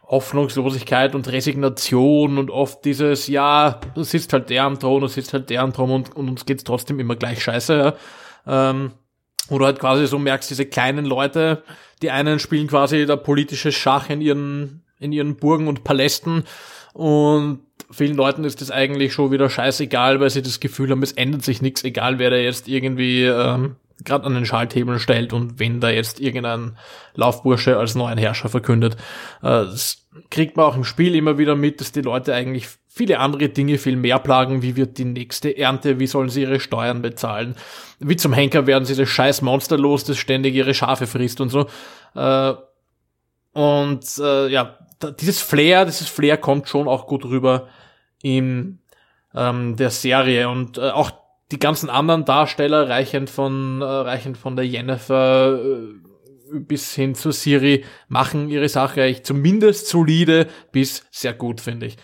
[0.08, 5.34] Hoffnungslosigkeit und Resignation und oft dieses, ja, du sitzt halt der am Thron, du sitzt
[5.34, 8.70] halt der am Thron und, und uns geht's trotzdem immer gleich scheiße, ja.
[8.70, 8.92] Ähm,
[9.50, 11.62] oder halt quasi so merkst, diese kleinen Leute,
[12.02, 16.44] die einen spielen quasi da politisches Schach in ihren, in ihren Burgen und Palästen
[16.94, 21.12] und vielen Leuten ist das eigentlich schon wieder scheißegal, weil sie das Gefühl haben, es
[21.12, 23.76] ändert sich nichts, egal wer da jetzt irgendwie ähm,
[24.08, 26.76] gerade an den Schalthebel stellt und wenn da jetzt irgendein
[27.14, 28.96] Laufbursche als neuen Herrscher verkündet.
[29.42, 33.20] Äh, das kriegt man auch im Spiel immer wieder mit, dass die Leute eigentlich viele
[33.20, 34.62] andere Dinge viel mehr plagen.
[34.62, 36.00] Wie wird die nächste Ernte?
[36.00, 37.54] Wie sollen sie ihre Steuern bezahlen?
[38.00, 41.50] Wie zum Henker werden sie das scheiß Monster los, das ständig ihre Schafe frisst und
[41.50, 41.66] so.
[42.14, 42.54] Äh,
[43.52, 44.78] und äh, ja,
[45.20, 47.68] dieses Flair, dieses Flair kommt schon auch gut rüber
[48.22, 48.80] in
[49.34, 51.12] ähm, der Serie und äh, auch
[51.50, 57.30] die ganzen anderen Darsteller, reichend von, äh, reichend von der Jennifer äh, bis hin zu
[57.30, 61.96] Siri, machen ihre Sache eigentlich zumindest solide bis sehr gut, finde ich.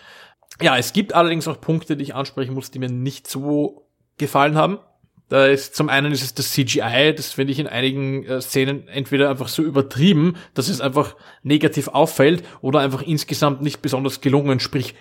[0.61, 4.55] Ja, es gibt allerdings auch Punkte, die ich ansprechen muss, die mir nicht so gefallen
[4.55, 4.79] haben.
[5.27, 8.87] Da ist zum einen ist es das CGI, das finde ich in einigen äh, Szenen
[8.87, 14.59] entweder einfach so übertrieben, dass es einfach negativ auffällt oder einfach insgesamt nicht besonders gelungen,
[14.59, 14.93] sprich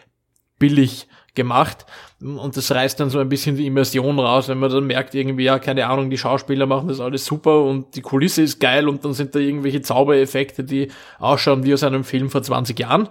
[0.58, 1.86] billig gemacht.
[2.20, 5.44] Und das reißt dann so ein bisschen die Immersion raus, wenn man dann merkt irgendwie,
[5.44, 9.04] ja, keine Ahnung, die Schauspieler machen das alles super und die Kulisse ist geil und
[9.04, 13.08] dann sind da irgendwelche Zaubereffekte, die ausschauen wie aus einem Film vor 20 Jahren.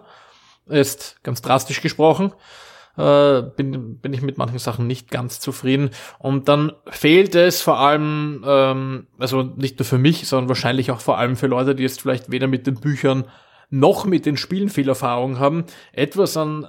[0.68, 2.32] Ist ganz drastisch gesprochen.
[2.96, 5.90] Äh, bin, bin ich mit manchen Sachen nicht ganz zufrieden.
[6.20, 11.02] Und dann fehlt es vor allem, ähm, also nicht nur für mich, sondern wahrscheinlich auch
[11.02, 13.26] vor allem für Leute, die jetzt vielleicht weder mit den Büchern
[13.72, 16.68] noch mit den Spielen viel Erfahrung haben, etwas an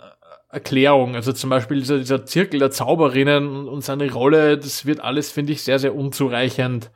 [0.55, 1.15] Erklärung.
[1.17, 5.53] Also zum Beispiel dieser, dieser Zirkel der Zauberinnen und seine Rolle, das wird alles, finde
[5.53, 6.91] ich, sehr, sehr unzureichend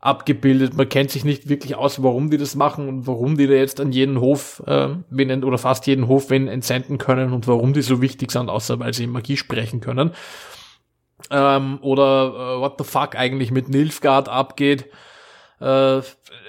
[0.00, 0.74] abgebildet.
[0.74, 3.80] Man kennt sich nicht wirklich aus, warum die das machen und warum die da jetzt
[3.80, 7.82] an jeden Hof äh, wen, oder fast jeden Hof wen entsenden können und warum die
[7.82, 10.12] so wichtig sind, außer weil sie Magie sprechen können.
[11.30, 14.86] Ähm, oder äh, what the fuck eigentlich mit Nilfgaard abgeht.
[15.60, 16.00] Äh,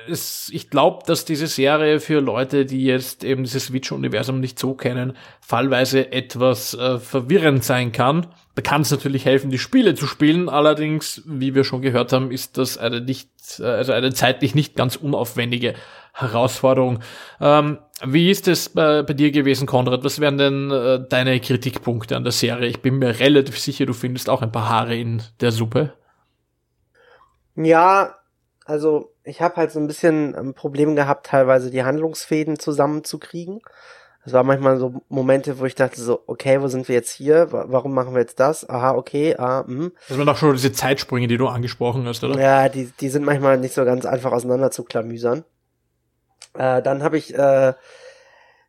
[0.07, 4.73] es, ich glaube, dass diese Serie für Leute, die jetzt eben dieses Witcher-Universum nicht so
[4.73, 8.27] kennen, fallweise etwas äh, verwirrend sein kann.
[8.55, 10.49] Da kann es natürlich helfen, die Spiele zu spielen.
[10.49, 14.75] Allerdings, wie wir schon gehört haben, ist das eine nicht, äh, also eine zeitlich nicht
[14.75, 15.75] ganz unaufwendige
[16.13, 16.99] Herausforderung.
[17.39, 20.03] Ähm, wie ist es bei, bei, dir gewesen, Konrad?
[20.03, 22.67] Was wären denn äh, deine Kritikpunkte an der Serie?
[22.67, 25.93] Ich bin mir relativ sicher, du findest auch ein paar Haare in der Suppe.
[27.55, 28.15] Ja,
[28.69, 33.61] also ich habe halt so ein bisschen ein Problem gehabt, teilweise die Handlungsfäden zusammenzukriegen.
[34.23, 37.47] Es war manchmal so Momente, wo ich dachte so, okay, wo sind wir jetzt hier?
[37.51, 38.69] Warum machen wir jetzt das?
[38.69, 39.91] Aha, okay, ah, hm.
[40.07, 42.39] Das waren doch schon diese Zeitsprünge, die du angesprochen hast, oder?
[42.39, 45.45] Ja, die, die sind manchmal nicht so ganz einfach auseinander zu klamüsern.
[46.53, 47.73] Äh, dann habe ich äh,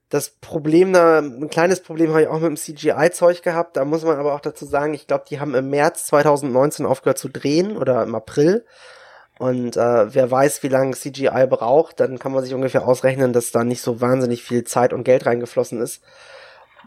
[0.09, 3.77] das Problem da, ein kleines Problem habe ich auch mit dem CGI-Zeug gehabt.
[3.77, 7.19] Da muss man aber auch dazu sagen, ich glaube, die haben im März 2019 aufgehört
[7.19, 8.65] zu drehen oder im April.
[9.41, 13.53] Und äh, wer weiß, wie lange CGI braucht, dann kann man sich ungefähr ausrechnen, dass
[13.53, 16.03] da nicht so wahnsinnig viel Zeit und Geld reingeflossen ist.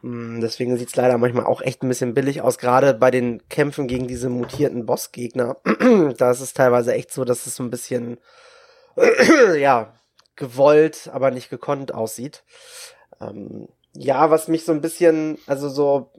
[0.03, 3.87] Mm, deswegen sieht's leider manchmal auch echt ein bisschen billig aus, gerade bei den Kämpfen
[3.87, 5.57] gegen diese mutierten Bossgegner.
[6.17, 8.19] da ist es teilweise echt so, dass es so ein bisschen,
[9.57, 9.95] ja,
[10.35, 12.43] gewollt, aber nicht gekonnt aussieht.
[13.19, 16.11] Ähm, ja, was mich so ein bisschen, also so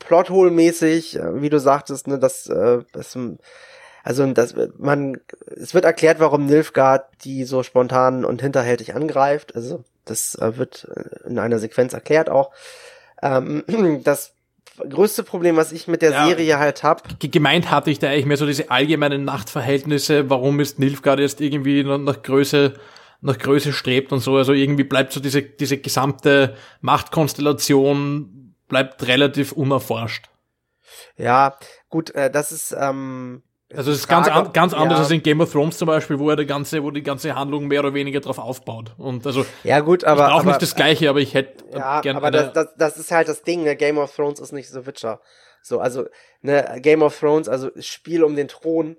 [0.00, 3.16] Plothole-mäßig, äh, wie du sagtest, ne, dass äh, das,
[4.02, 9.54] also das, man, es wird erklärt, warum Nilfgaard die so spontan und hinterhältig angreift.
[9.54, 12.50] Also das äh, wird äh, in einer Sequenz erklärt auch.
[13.22, 13.64] Ähm,
[14.04, 14.34] das
[14.76, 17.20] größte Problem, was ich mit der ja, Serie halt hab.
[17.20, 20.30] Gemeint hatte ich da eigentlich mehr so diese allgemeinen Nachtverhältnisse.
[20.30, 22.74] Warum ist Nilfgaard jetzt irgendwie nach Größe
[23.22, 24.36] nach Größe strebt und so.
[24.36, 30.28] Also irgendwie bleibt so diese, diese gesamte Machtkonstellation bleibt relativ unerforscht.
[31.16, 31.56] Ja,
[31.88, 33.42] gut, äh, das ist, ähm,
[33.76, 35.02] also es ist ganz, an, ganz anders ja.
[35.04, 37.68] als in Game of Thrones zum Beispiel, wo er die ganze, wo die ganze Handlung
[37.68, 38.94] mehr oder weniger drauf aufbaut.
[38.98, 42.16] Und also ja gut, aber auch nicht das Gleiche, aber ich hätte ja, gerne.
[42.18, 43.64] Aber das, das, das ist halt das Ding.
[43.64, 43.76] Ne?
[43.76, 45.20] Game of Thrones ist nicht so Witcher.
[45.62, 46.06] So, also
[46.40, 48.96] ne, Game of Thrones, also Spiel um den Thron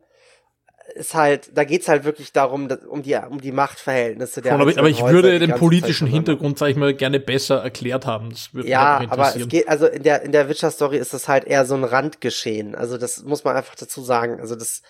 [0.95, 4.89] ist halt, da geht's halt wirklich darum, um die, um die Machtverhältnisse der Aber, aber
[4.89, 8.29] ich Häuser, würde den politischen Hintergrund, sag ich mal, gerne besser erklärt haben.
[8.29, 11.27] Das würde ja, mich aber es geht, also in der, in der Witcher-Story ist das
[11.27, 12.75] halt eher so ein Randgeschehen.
[12.75, 14.39] Also das muss man einfach dazu sagen.
[14.39, 14.81] Also das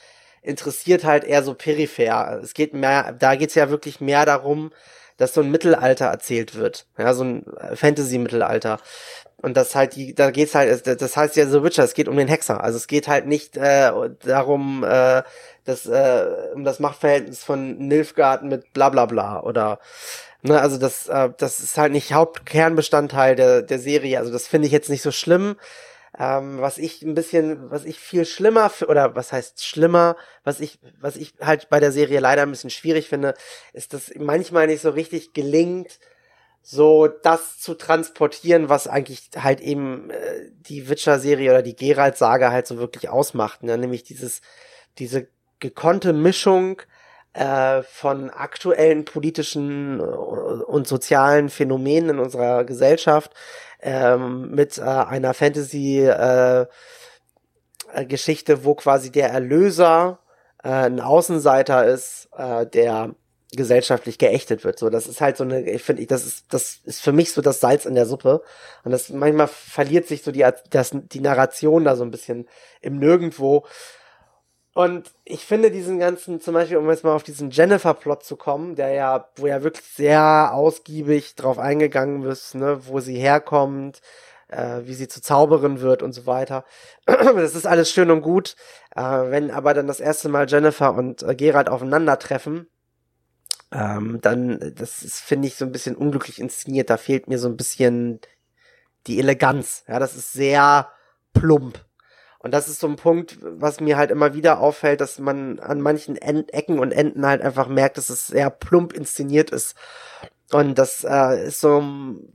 [0.42, 2.40] interessiert halt eher so peripher.
[2.44, 4.72] Es geht mehr, da geht's ja wirklich mehr darum,
[5.18, 6.86] dass so ein Mittelalter erzählt wird.
[6.98, 8.80] Ja, so ein Fantasy-Mittelalter.
[9.44, 12.16] Und das halt die, da geht's halt, das heißt ja so Witcher, es geht um
[12.16, 12.64] den Hexer.
[12.64, 13.92] Also es geht halt nicht äh,
[14.24, 15.22] darum, äh,
[15.66, 19.80] das, äh, um das Machtverhältnis von Nilfgaard mit bla bla bla oder
[20.42, 24.20] ne, also das, äh, das ist halt nicht Hauptkernbestandteil der, der Serie.
[24.20, 25.56] Also das finde ich jetzt nicht so schlimm.
[26.18, 30.78] Ähm, was ich ein bisschen, was ich viel schlimmer oder was heißt schlimmer, was ich,
[31.00, 33.34] was ich halt bei der Serie leider ein bisschen schwierig finde,
[33.74, 35.98] ist, dass manchmal nicht so richtig gelingt,
[36.62, 42.68] so das zu transportieren, was eigentlich halt eben äh, die Witcher-Serie oder die Geralt-Saga halt
[42.68, 43.78] so wirklich ausmacht, ne?
[43.78, 44.42] nämlich dieses,
[45.00, 45.28] diese
[45.60, 46.82] gekonnte Mischung
[47.34, 53.32] äh, von aktuellen politischen äh, und sozialen Phänomenen in unserer Gesellschaft
[53.82, 56.66] ähm, mit äh, einer Fantasy äh,
[57.94, 60.20] äh Geschichte, wo quasi der Erlöser
[60.64, 63.16] äh, ein Außenseiter ist, äh, der
[63.56, 64.80] gesellschaftlich geächtet wird.
[64.80, 67.42] So, das ist halt so eine, ich finde, das ist, das ist für mich so
[67.42, 68.42] das Salz in der Suppe.
[68.84, 72.48] Und das manchmal verliert sich so die, das, die Narration da so ein bisschen
[72.82, 73.66] im Nirgendwo.
[74.74, 78.76] Und ich finde diesen ganzen, zum Beispiel, um jetzt mal auf diesen Jennifer-Plot zu kommen,
[78.76, 84.02] der ja, wo ja wirklich sehr ausgiebig drauf eingegangen ist, ne, wo sie herkommt,
[84.48, 86.66] äh, wie sie zu Zauberin wird und so weiter.
[87.06, 88.56] das ist alles schön und gut.
[88.96, 92.68] Äh, wenn aber dann das erste Mal Jennifer und äh, Gerald aufeinandertreffen,
[93.72, 96.90] ähm, dann, das ist, finde ich, so ein bisschen unglücklich inszeniert.
[96.90, 98.22] Da fehlt mir so ein bisschen
[99.08, 99.84] die Eleganz.
[99.88, 100.90] Ja, das ist sehr
[101.34, 101.84] plump.
[102.44, 105.80] Und das ist so ein Punkt, was mir halt immer wieder auffällt, dass man an
[105.80, 109.76] manchen End Ecken und Enden halt einfach merkt, dass es sehr plump inszeniert ist.
[110.52, 111.82] Und das äh, ist so,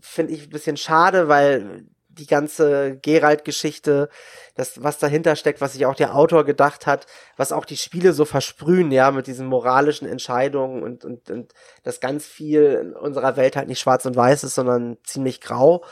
[0.00, 1.84] finde ich, ein bisschen schade, weil
[2.18, 4.09] die ganze Geralt-Geschichte,
[4.54, 8.12] das, was dahinter steckt, was sich auch der Autor gedacht hat, was auch die Spiele
[8.12, 11.52] so versprühen, ja, mit diesen moralischen Entscheidungen und, und, und
[11.85, 15.85] das ganz viel in unserer Welt halt nicht schwarz und weiß ist, sondern ziemlich grau.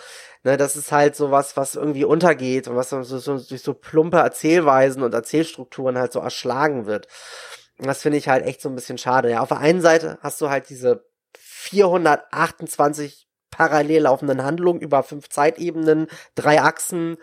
[0.43, 3.75] Ne, das ist halt so was, was irgendwie untergeht und was so, so, durch so
[3.75, 7.09] plumpe Erzählweisen und Erzählstrukturen halt so erschlagen wird.
[7.79, 9.31] Und das finde ich halt echt so ein bisschen schade.
[9.31, 11.05] Ja, auf der einen Seite hast du halt diese
[11.37, 17.17] 428 parallel laufenden Handlung über fünf Zeitebenen, drei Achsen,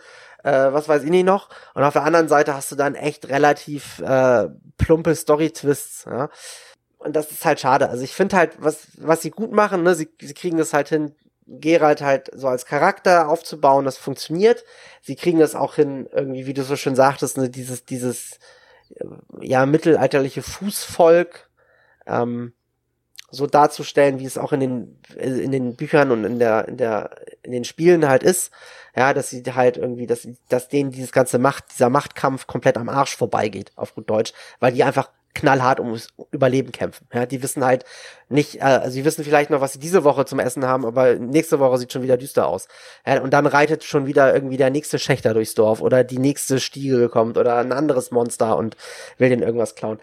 [0.44, 1.50] äh, was weiß ich nicht noch.
[1.74, 6.30] Und auf der anderen Seite hast du dann echt relativ äh, plumpe Story-Twists, ja.
[6.98, 7.90] Und das ist halt schade.
[7.90, 10.88] Also ich finde halt, was, was sie gut machen, ne, sie, sie kriegen das halt
[10.88, 11.14] hin,
[11.46, 14.64] Geralt halt so als Charakter aufzubauen, das funktioniert.
[15.02, 18.40] Sie kriegen das auch hin, irgendwie, wie du so schön sagtest, ne, dieses, dieses,
[18.96, 19.06] äh,
[19.42, 21.50] ja, mittelalterliche Fußvolk,
[22.08, 22.54] ähm,
[23.34, 27.10] so darzustellen, wie es auch in den in den Büchern und in der in der
[27.42, 28.52] in den Spielen halt ist,
[28.96, 32.90] ja, dass sie halt irgendwie, dass dass denen dieses ganze Macht dieser Machtkampf komplett am
[32.90, 37.08] Arsch vorbeigeht auf gut Deutsch, weil die einfach knallhart ums Überleben kämpfen.
[37.12, 37.86] Ja, die wissen halt
[38.30, 41.16] nicht, äh, also sie wissen vielleicht noch, was sie diese Woche zum Essen haben, aber
[41.16, 42.68] nächste Woche sieht schon wieder düster aus.
[43.04, 46.60] Ja, und dann reitet schon wieder irgendwie der nächste Schächter durchs Dorf oder die nächste
[46.60, 48.78] Stiege kommt oder ein anderes Monster und
[49.18, 50.00] will den irgendwas klauen.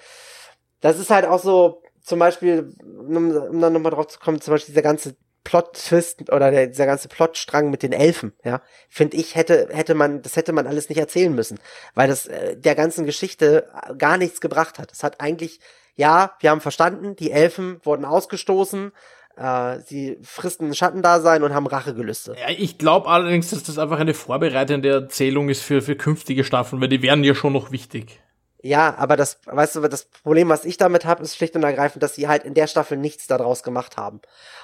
[0.81, 4.53] Das ist halt auch so, zum Beispiel, um, um dann nochmal drauf zu kommen, zum
[4.53, 9.35] Beispiel dieser ganze Plot-Twist oder der, dieser ganze Plotstrang mit den Elfen, ja, finde ich,
[9.35, 11.59] hätte, hätte man, das hätte man alles nicht erzählen müssen,
[11.95, 14.93] weil das äh, der ganzen Geschichte gar nichts gebracht hat.
[14.93, 15.61] Es hat eigentlich,
[15.97, 18.93] ja, wir haben verstanden, die Elfen wurden ausgestoßen,
[19.37, 22.37] äh, sie fristen ein Schattendasein und haben Rachegelüste.
[22.39, 26.83] Ja, ich glaube allerdings, dass das einfach eine vorbereitende Erzählung ist für, für künftige Staffeln,
[26.83, 28.21] weil die werden ja schon noch wichtig.
[28.63, 32.03] Ja, aber das, weißt du, das Problem, was ich damit habe, ist schlicht und ergreifend,
[32.03, 34.21] dass sie halt in der Staffel nichts daraus gemacht haben.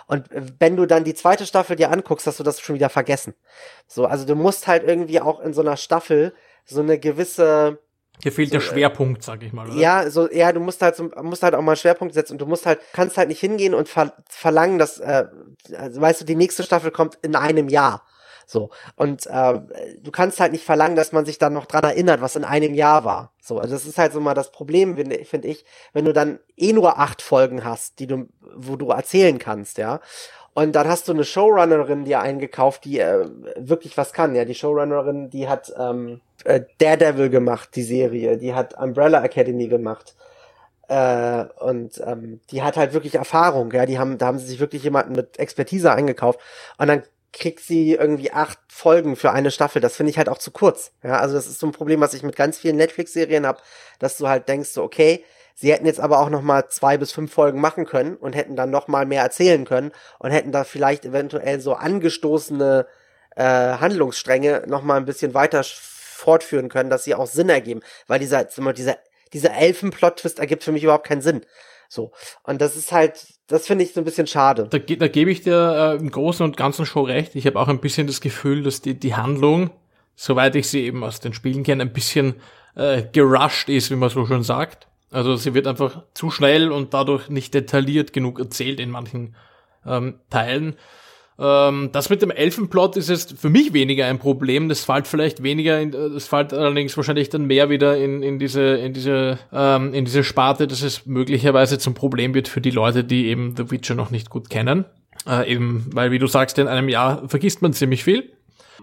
[0.06, 0.28] Und
[0.58, 3.34] wenn du dann die zweite Staffel dir anguckst, hast du das schon wieder vergessen.
[3.86, 7.78] So, also du musst halt irgendwie auch in so einer Staffel so eine gewisse
[8.22, 9.68] hier fehlt so, der äh, Schwerpunkt, sag ich mal.
[9.68, 9.78] Oder?
[9.78, 12.46] Ja, so ja, du musst halt so, musst halt auch mal Schwerpunkt setzen und du
[12.46, 15.26] musst halt kannst halt nicht hingehen und ver verlangen, dass äh,
[15.76, 18.06] also, weißt du, die nächste Staffel kommt in einem Jahr.
[18.46, 18.70] So.
[18.94, 19.60] Und äh,
[20.00, 22.74] du kannst halt nicht verlangen, dass man sich dann noch dran erinnert, was in einem
[22.74, 23.32] Jahr war.
[23.42, 26.38] So, also das ist halt so mal das Problem, finde find ich, wenn du dann
[26.56, 30.00] eh nur acht Folgen hast, die du, wo du erzählen kannst, ja.
[30.54, 34.34] Und dann hast du eine Showrunnerin dir eingekauft, die äh, wirklich was kann.
[34.34, 38.38] Ja, die Showrunnerin, die hat ähm, äh, Daredevil gemacht, die Serie.
[38.38, 40.14] Die hat Umbrella Academy gemacht.
[40.88, 43.70] Äh, und ähm, die hat halt wirklich Erfahrung.
[43.72, 46.40] Ja, die haben, da haben sie sich wirklich jemanden mit Expertise eingekauft.
[46.78, 47.02] Und dann
[47.36, 49.82] kriegt sie irgendwie acht Folgen für eine Staffel.
[49.82, 50.92] Das finde ich halt auch zu kurz.
[51.02, 53.60] Ja, also das ist so ein Problem, was ich mit ganz vielen Netflix-Serien habe,
[53.98, 55.22] dass du halt denkst, so, okay,
[55.54, 58.56] sie hätten jetzt aber auch noch mal zwei bis fünf Folgen machen können und hätten
[58.56, 62.86] dann noch mal mehr erzählen können und hätten da vielleicht eventuell so angestoßene
[63.36, 68.18] äh, Handlungsstränge noch mal ein bisschen weiter fortführen können, dass sie auch Sinn ergeben, weil
[68.18, 68.96] dieser, dieser,
[69.34, 71.44] dieser Elfen-Plot-Twist ergibt für mich überhaupt keinen Sinn.
[71.88, 72.12] So.
[72.42, 74.68] Und das ist halt, das finde ich so ein bisschen schade.
[74.68, 77.34] Da, da gebe ich dir äh, im Großen und Ganzen schon recht.
[77.34, 79.70] Ich habe auch ein bisschen das Gefühl, dass die, die Handlung,
[80.14, 82.36] soweit ich sie eben aus den Spielen kenne, ein bisschen
[82.74, 84.88] äh, gerusht ist, wie man so schon sagt.
[85.10, 89.36] Also sie wird einfach zu schnell und dadurch nicht detailliert genug erzählt in manchen
[89.86, 90.76] ähm, Teilen.
[91.38, 94.68] Ähm, das mit dem Elfenplot ist jetzt für mich weniger ein Problem.
[94.68, 98.38] Das fällt vielleicht weniger, in, äh, das fällt allerdings wahrscheinlich dann mehr wieder in, in
[98.38, 102.70] diese, in diese, ähm, in diese Sparte, dass es möglicherweise zum Problem wird für die
[102.70, 104.86] Leute, die eben The Witcher noch nicht gut kennen.
[105.28, 108.32] Äh, eben, weil wie du sagst, in einem Jahr vergisst man ziemlich viel.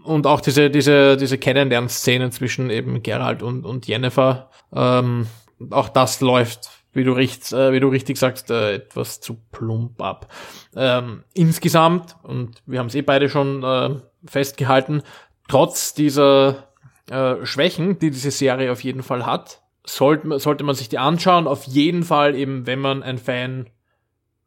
[0.03, 5.27] Und auch diese, diese, diese Kennenlernszenen zwischen eben Geralt und, und Jennifer, ähm,
[5.69, 10.01] auch das läuft wie du, richtig, äh, wie du richtig sagst, äh, etwas zu plump
[10.01, 10.31] ab.
[10.75, 15.03] Ähm, insgesamt, und wir haben es eh beide schon äh, festgehalten,
[15.47, 16.69] trotz dieser
[17.09, 21.47] äh, Schwächen, die diese Serie auf jeden Fall hat, sollte, sollte man sich die anschauen.
[21.47, 23.69] Auf jeden Fall eben, wenn man ein Fan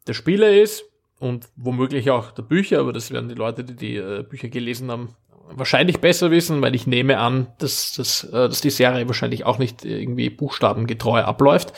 [0.07, 0.85] der Spiele ist
[1.19, 4.91] und womöglich auch der Bücher, aber das werden die Leute, die die äh, Bücher gelesen
[4.91, 5.15] haben,
[5.55, 9.59] wahrscheinlich besser wissen, weil ich nehme an, dass, dass, äh, dass die Serie wahrscheinlich auch
[9.59, 11.73] nicht irgendwie buchstabengetreu abläuft.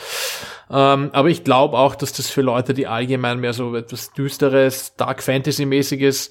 [0.69, 4.95] Ähm, aber ich glaube auch, dass das für Leute, die allgemein mehr so etwas düsteres,
[4.95, 6.29] Dark Fantasy-mäßiges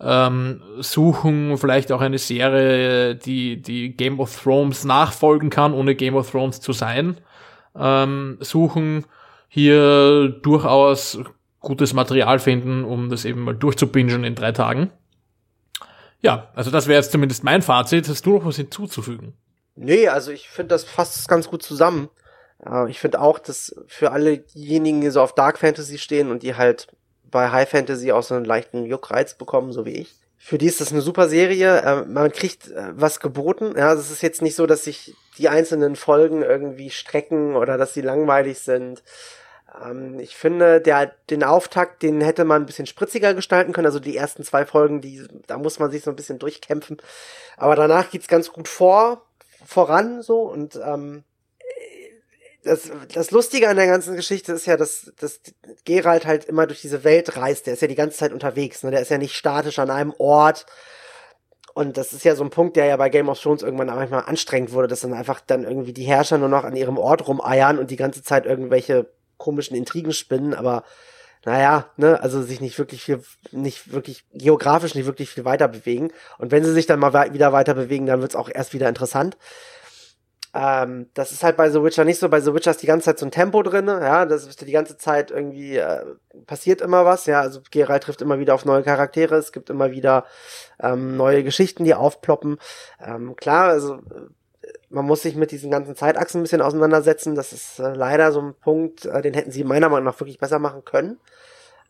[0.00, 6.16] ähm, suchen, vielleicht auch eine Serie, die, die Game of Thrones nachfolgen kann, ohne Game
[6.16, 7.18] of Thrones zu sein,
[7.76, 9.04] ähm, suchen,
[9.48, 11.18] hier durchaus
[11.60, 14.90] gutes Material finden, um das eben mal durchzubingen in drei Tagen.
[16.24, 18.08] Ja, also das wäre jetzt zumindest mein Fazit.
[18.08, 19.34] Hast du noch was hinzuzufügen?
[19.76, 22.08] Nee, also ich finde, das fasst ganz gut zusammen.
[22.88, 26.54] ich finde auch, dass für alle diejenigen, die so auf Dark Fantasy stehen und die
[26.54, 26.88] halt
[27.30, 30.14] bei High Fantasy auch so einen leichten Juckreiz bekommen, so wie ich.
[30.38, 31.82] Für die ist das eine super Serie.
[31.82, 33.74] Äh, man kriegt äh, was geboten.
[33.76, 37.92] Ja, es ist jetzt nicht so, dass sich die einzelnen Folgen irgendwie strecken oder dass
[37.92, 39.02] sie langweilig sind.
[39.82, 43.86] Ähm, ich finde, der, den Auftakt, den hätte man ein bisschen spritziger gestalten können.
[43.86, 46.98] Also die ersten zwei Folgen, die, da muss man sich so ein bisschen durchkämpfen.
[47.56, 49.26] Aber danach geht's ganz gut vor,
[49.64, 51.24] voran, so, und, ähm,
[52.64, 55.40] das, das Lustige an der ganzen Geschichte ist ja, dass, dass
[55.84, 57.66] Gerald halt immer durch diese Welt reist.
[57.66, 58.82] Der ist ja die ganze Zeit unterwegs.
[58.82, 58.90] Ne?
[58.90, 60.66] Der ist ja nicht statisch an einem Ort.
[61.74, 64.24] Und das ist ja so ein Punkt, der ja bei Game of Thrones irgendwann manchmal
[64.24, 67.78] anstrengend wurde, dass dann einfach dann irgendwie die Herrscher nur noch an ihrem Ort rumeiern
[67.78, 70.84] und die ganze Zeit irgendwelche komischen Intrigen spinnen, aber
[71.44, 73.22] naja, ne, also sich nicht wirklich viel,
[73.52, 76.10] nicht wirklich geografisch nicht wirklich viel weiter bewegen.
[76.38, 78.88] Und wenn sie sich dann mal we wieder weiter bewegen, dann wird's auch erst wieder
[78.88, 79.36] interessant.
[80.54, 82.28] Ähm, das ist halt bei The Witcher nicht so.
[82.28, 84.70] Bei The Witcher ist die ganze Zeit so ein Tempo drin, ja, das ist die
[84.72, 86.04] ganze Zeit irgendwie, äh,
[86.46, 89.90] passiert immer was, ja, also Geralt trifft immer wieder auf neue Charaktere, es gibt immer
[89.90, 90.24] wieder
[90.80, 92.58] ähm, neue Geschichten, die aufploppen.
[93.04, 94.00] Ähm, klar, also
[94.94, 97.34] man muss sich mit diesen ganzen Zeitachsen ein bisschen auseinandersetzen.
[97.34, 100.38] Das ist äh, leider so ein Punkt, äh, den hätten sie meiner Meinung nach wirklich
[100.38, 101.18] besser machen können.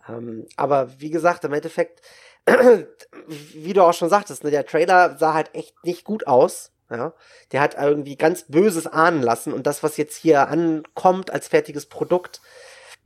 [0.09, 2.01] Ähm, aber wie gesagt, im Endeffekt,
[3.27, 6.71] wie du auch schon sagtest, ne, der Trailer sah halt echt nicht gut aus.
[6.91, 7.15] Ja,
[7.51, 11.87] der hat irgendwie ganz Böses ahnen lassen und das, was jetzt hier ankommt als fertiges
[11.87, 12.43] Produkt,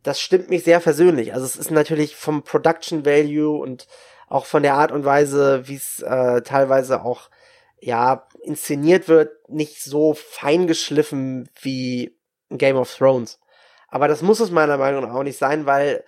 [0.02, 1.32] das stimmt mich sehr persönlich.
[1.32, 3.86] Also es ist natürlich vom Production Value und
[4.28, 7.30] auch von der Art und Weise, wie es äh, teilweise auch
[7.80, 12.18] ja inszeniert wird, nicht so feingeschliffen wie
[12.50, 13.38] Game of Thrones.
[13.88, 16.04] Aber das muss es meiner Meinung nach auch nicht sein, weil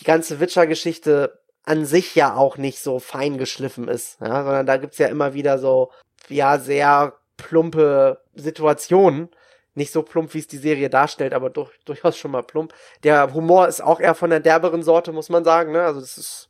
[0.00, 4.76] die ganze Witcher-Geschichte an sich ja auch nicht so fein geschliffen ist, ja, sondern da
[4.76, 5.90] gibt's ja immer wieder so,
[6.28, 9.28] ja, sehr plumpe Situationen.
[9.74, 12.74] Nicht so plump, wie es die Serie darstellt, aber durch, durchaus schon mal plump.
[13.04, 15.82] Der Humor ist auch eher von der derberen Sorte, muss man sagen, ne?
[15.82, 16.48] Also das ist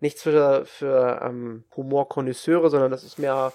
[0.00, 3.52] nichts für, für ähm, Humorkonnoisseure, sondern das ist mehr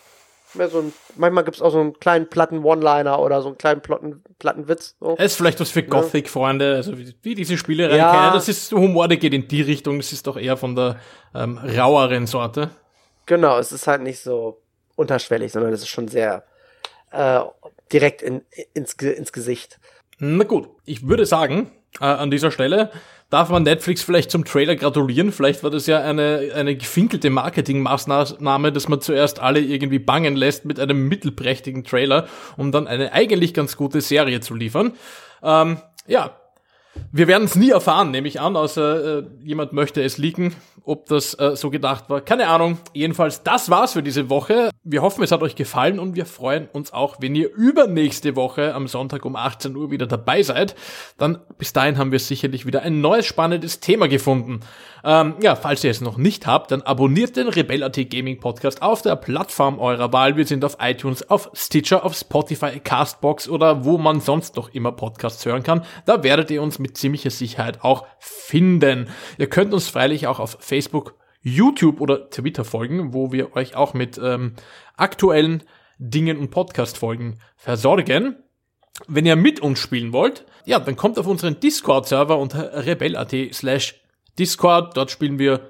[0.53, 3.81] mehr so ein, manchmal gibt's auch so einen kleinen platten One-Liner oder so einen kleinen
[3.81, 4.95] platten, platten Witz.
[4.99, 5.15] So.
[5.17, 8.11] Es ist vielleicht was für Gothic-Freunde, also wie, wie diese Spiele ja.
[8.11, 8.33] kennen.
[8.33, 10.99] Das ist Humor, der geht in die Richtung, das ist doch eher von der
[11.33, 12.69] ähm, raueren Sorte.
[13.25, 14.61] Genau, es ist halt nicht so
[14.95, 16.43] unterschwellig, sondern es ist schon sehr
[17.11, 17.39] äh,
[17.91, 18.41] direkt in,
[18.73, 19.79] ins, ins Gesicht.
[20.19, 22.91] Na gut, ich würde sagen, äh, an dieser Stelle,
[23.31, 25.31] darf man Netflix vielleicht zum Trailer gratulieren.
[25.31, 30.65] Vielleicht war das ja eine, eine gefinkelte Marketingmaßnahme, dass man zuerst alle irgendwie bangen lässt
[30.65, 32.27] mit einem mittelprächtigen Trailer,
[32.57, 34.93] um dann eine eigentlich ganz gute Serie zu liefern.
[35.41, 35.77] Ähm,
[36.07, 36.40] ja,
[37.11, 41.07] wir werden es nie erfahren, nehme ich an, außer äh, jemand möchte es leaken, ob
[41.07, 42.21] das äh, so gedacht war.
[42.21, 42.79] Keine Ahnung.
[42.93, 44.69] Jedenfalls, das war's für diese Woche.
[44.83, 48.73] Wir hoffen, es hat euch gefallen und wir freuen uns auch, wenn ihr übernächste Woche
[48.73, 50.75] am Sonntag um 18 Uhr wieder dabei seid.
[51.17, 54.61] Dann bis dahin haben wir sicherlich wieder ein neues spannendes Thema gefunden.
[55.03, 59.01] Ähm, ja, falls ihr es noch nicht habt, dann abonniert den Rebel.at Gaming Podcast auf
[59.01, 60.37] der Plattform eurer Wahl.
[60.37, 64.91] Wir sind auf iTunes, auf Stitcher, auf Spotify, Castbox oder wo man sonst noch immer
[64.91, 65.85] Podcasts hören kann.
[66.05, 69.09] Da werdet ihr uns mit ziemlicher Sicherheit auch finden.
[69.37, 73.93] Ihr könnt uns freilich auch auf Facebook, YouTube oder Twitter folgen, wo wir euch auch
[73.93, 74.53] mit ähm,
[74.95, 75.63] aktuellen
[75.97, 78.35] Dingen und Podcast-Folgen versorgen.
[79.07, 84.00] Wenn ihr mit uns spielen wollt, ja, dann kommt auf unseren Discord-Server unter rebel.at slash
[84.37, 84.95] Discord.
[84.97, 85.69] Dort spielen wir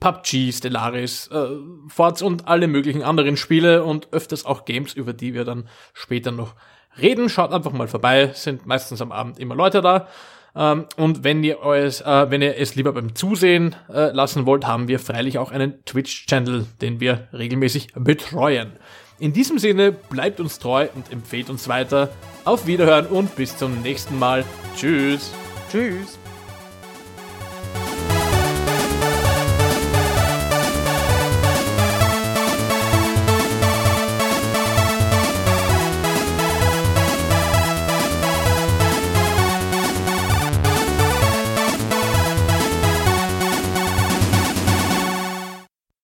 [0.00, 1.48] PUBG, Stellaris, äh,
[1.88, 6.30] Forts und alle möglichen anderen Spiele und öfters auch Games, über die wir dann später
[6.30, 6.54] noch
[7.00, 7.28] reden.
[7.28, 10.08] Schaut einfach mal vorbei, sind meistens am Abend immer Leute da.
[10.54, 14.66] Ähm, und wenn ihr, es, äh, wenn ihr es lieber beim Zusehen äh, lassen wollt,
[14.66, 18.72] haben wir freilich auch einen Twitch-Channel, den wir regelmäßig betreuen.
[19.18, 22.10] In diesem Sinne, bleibt uns treu und empfehlt uns weiter.
[22.44, 24.44] Auf Wiederhören und bis zum nächsten Mal.
[24.76, 25.32] Tschüss.
[25.70, 26.18] Tschüss.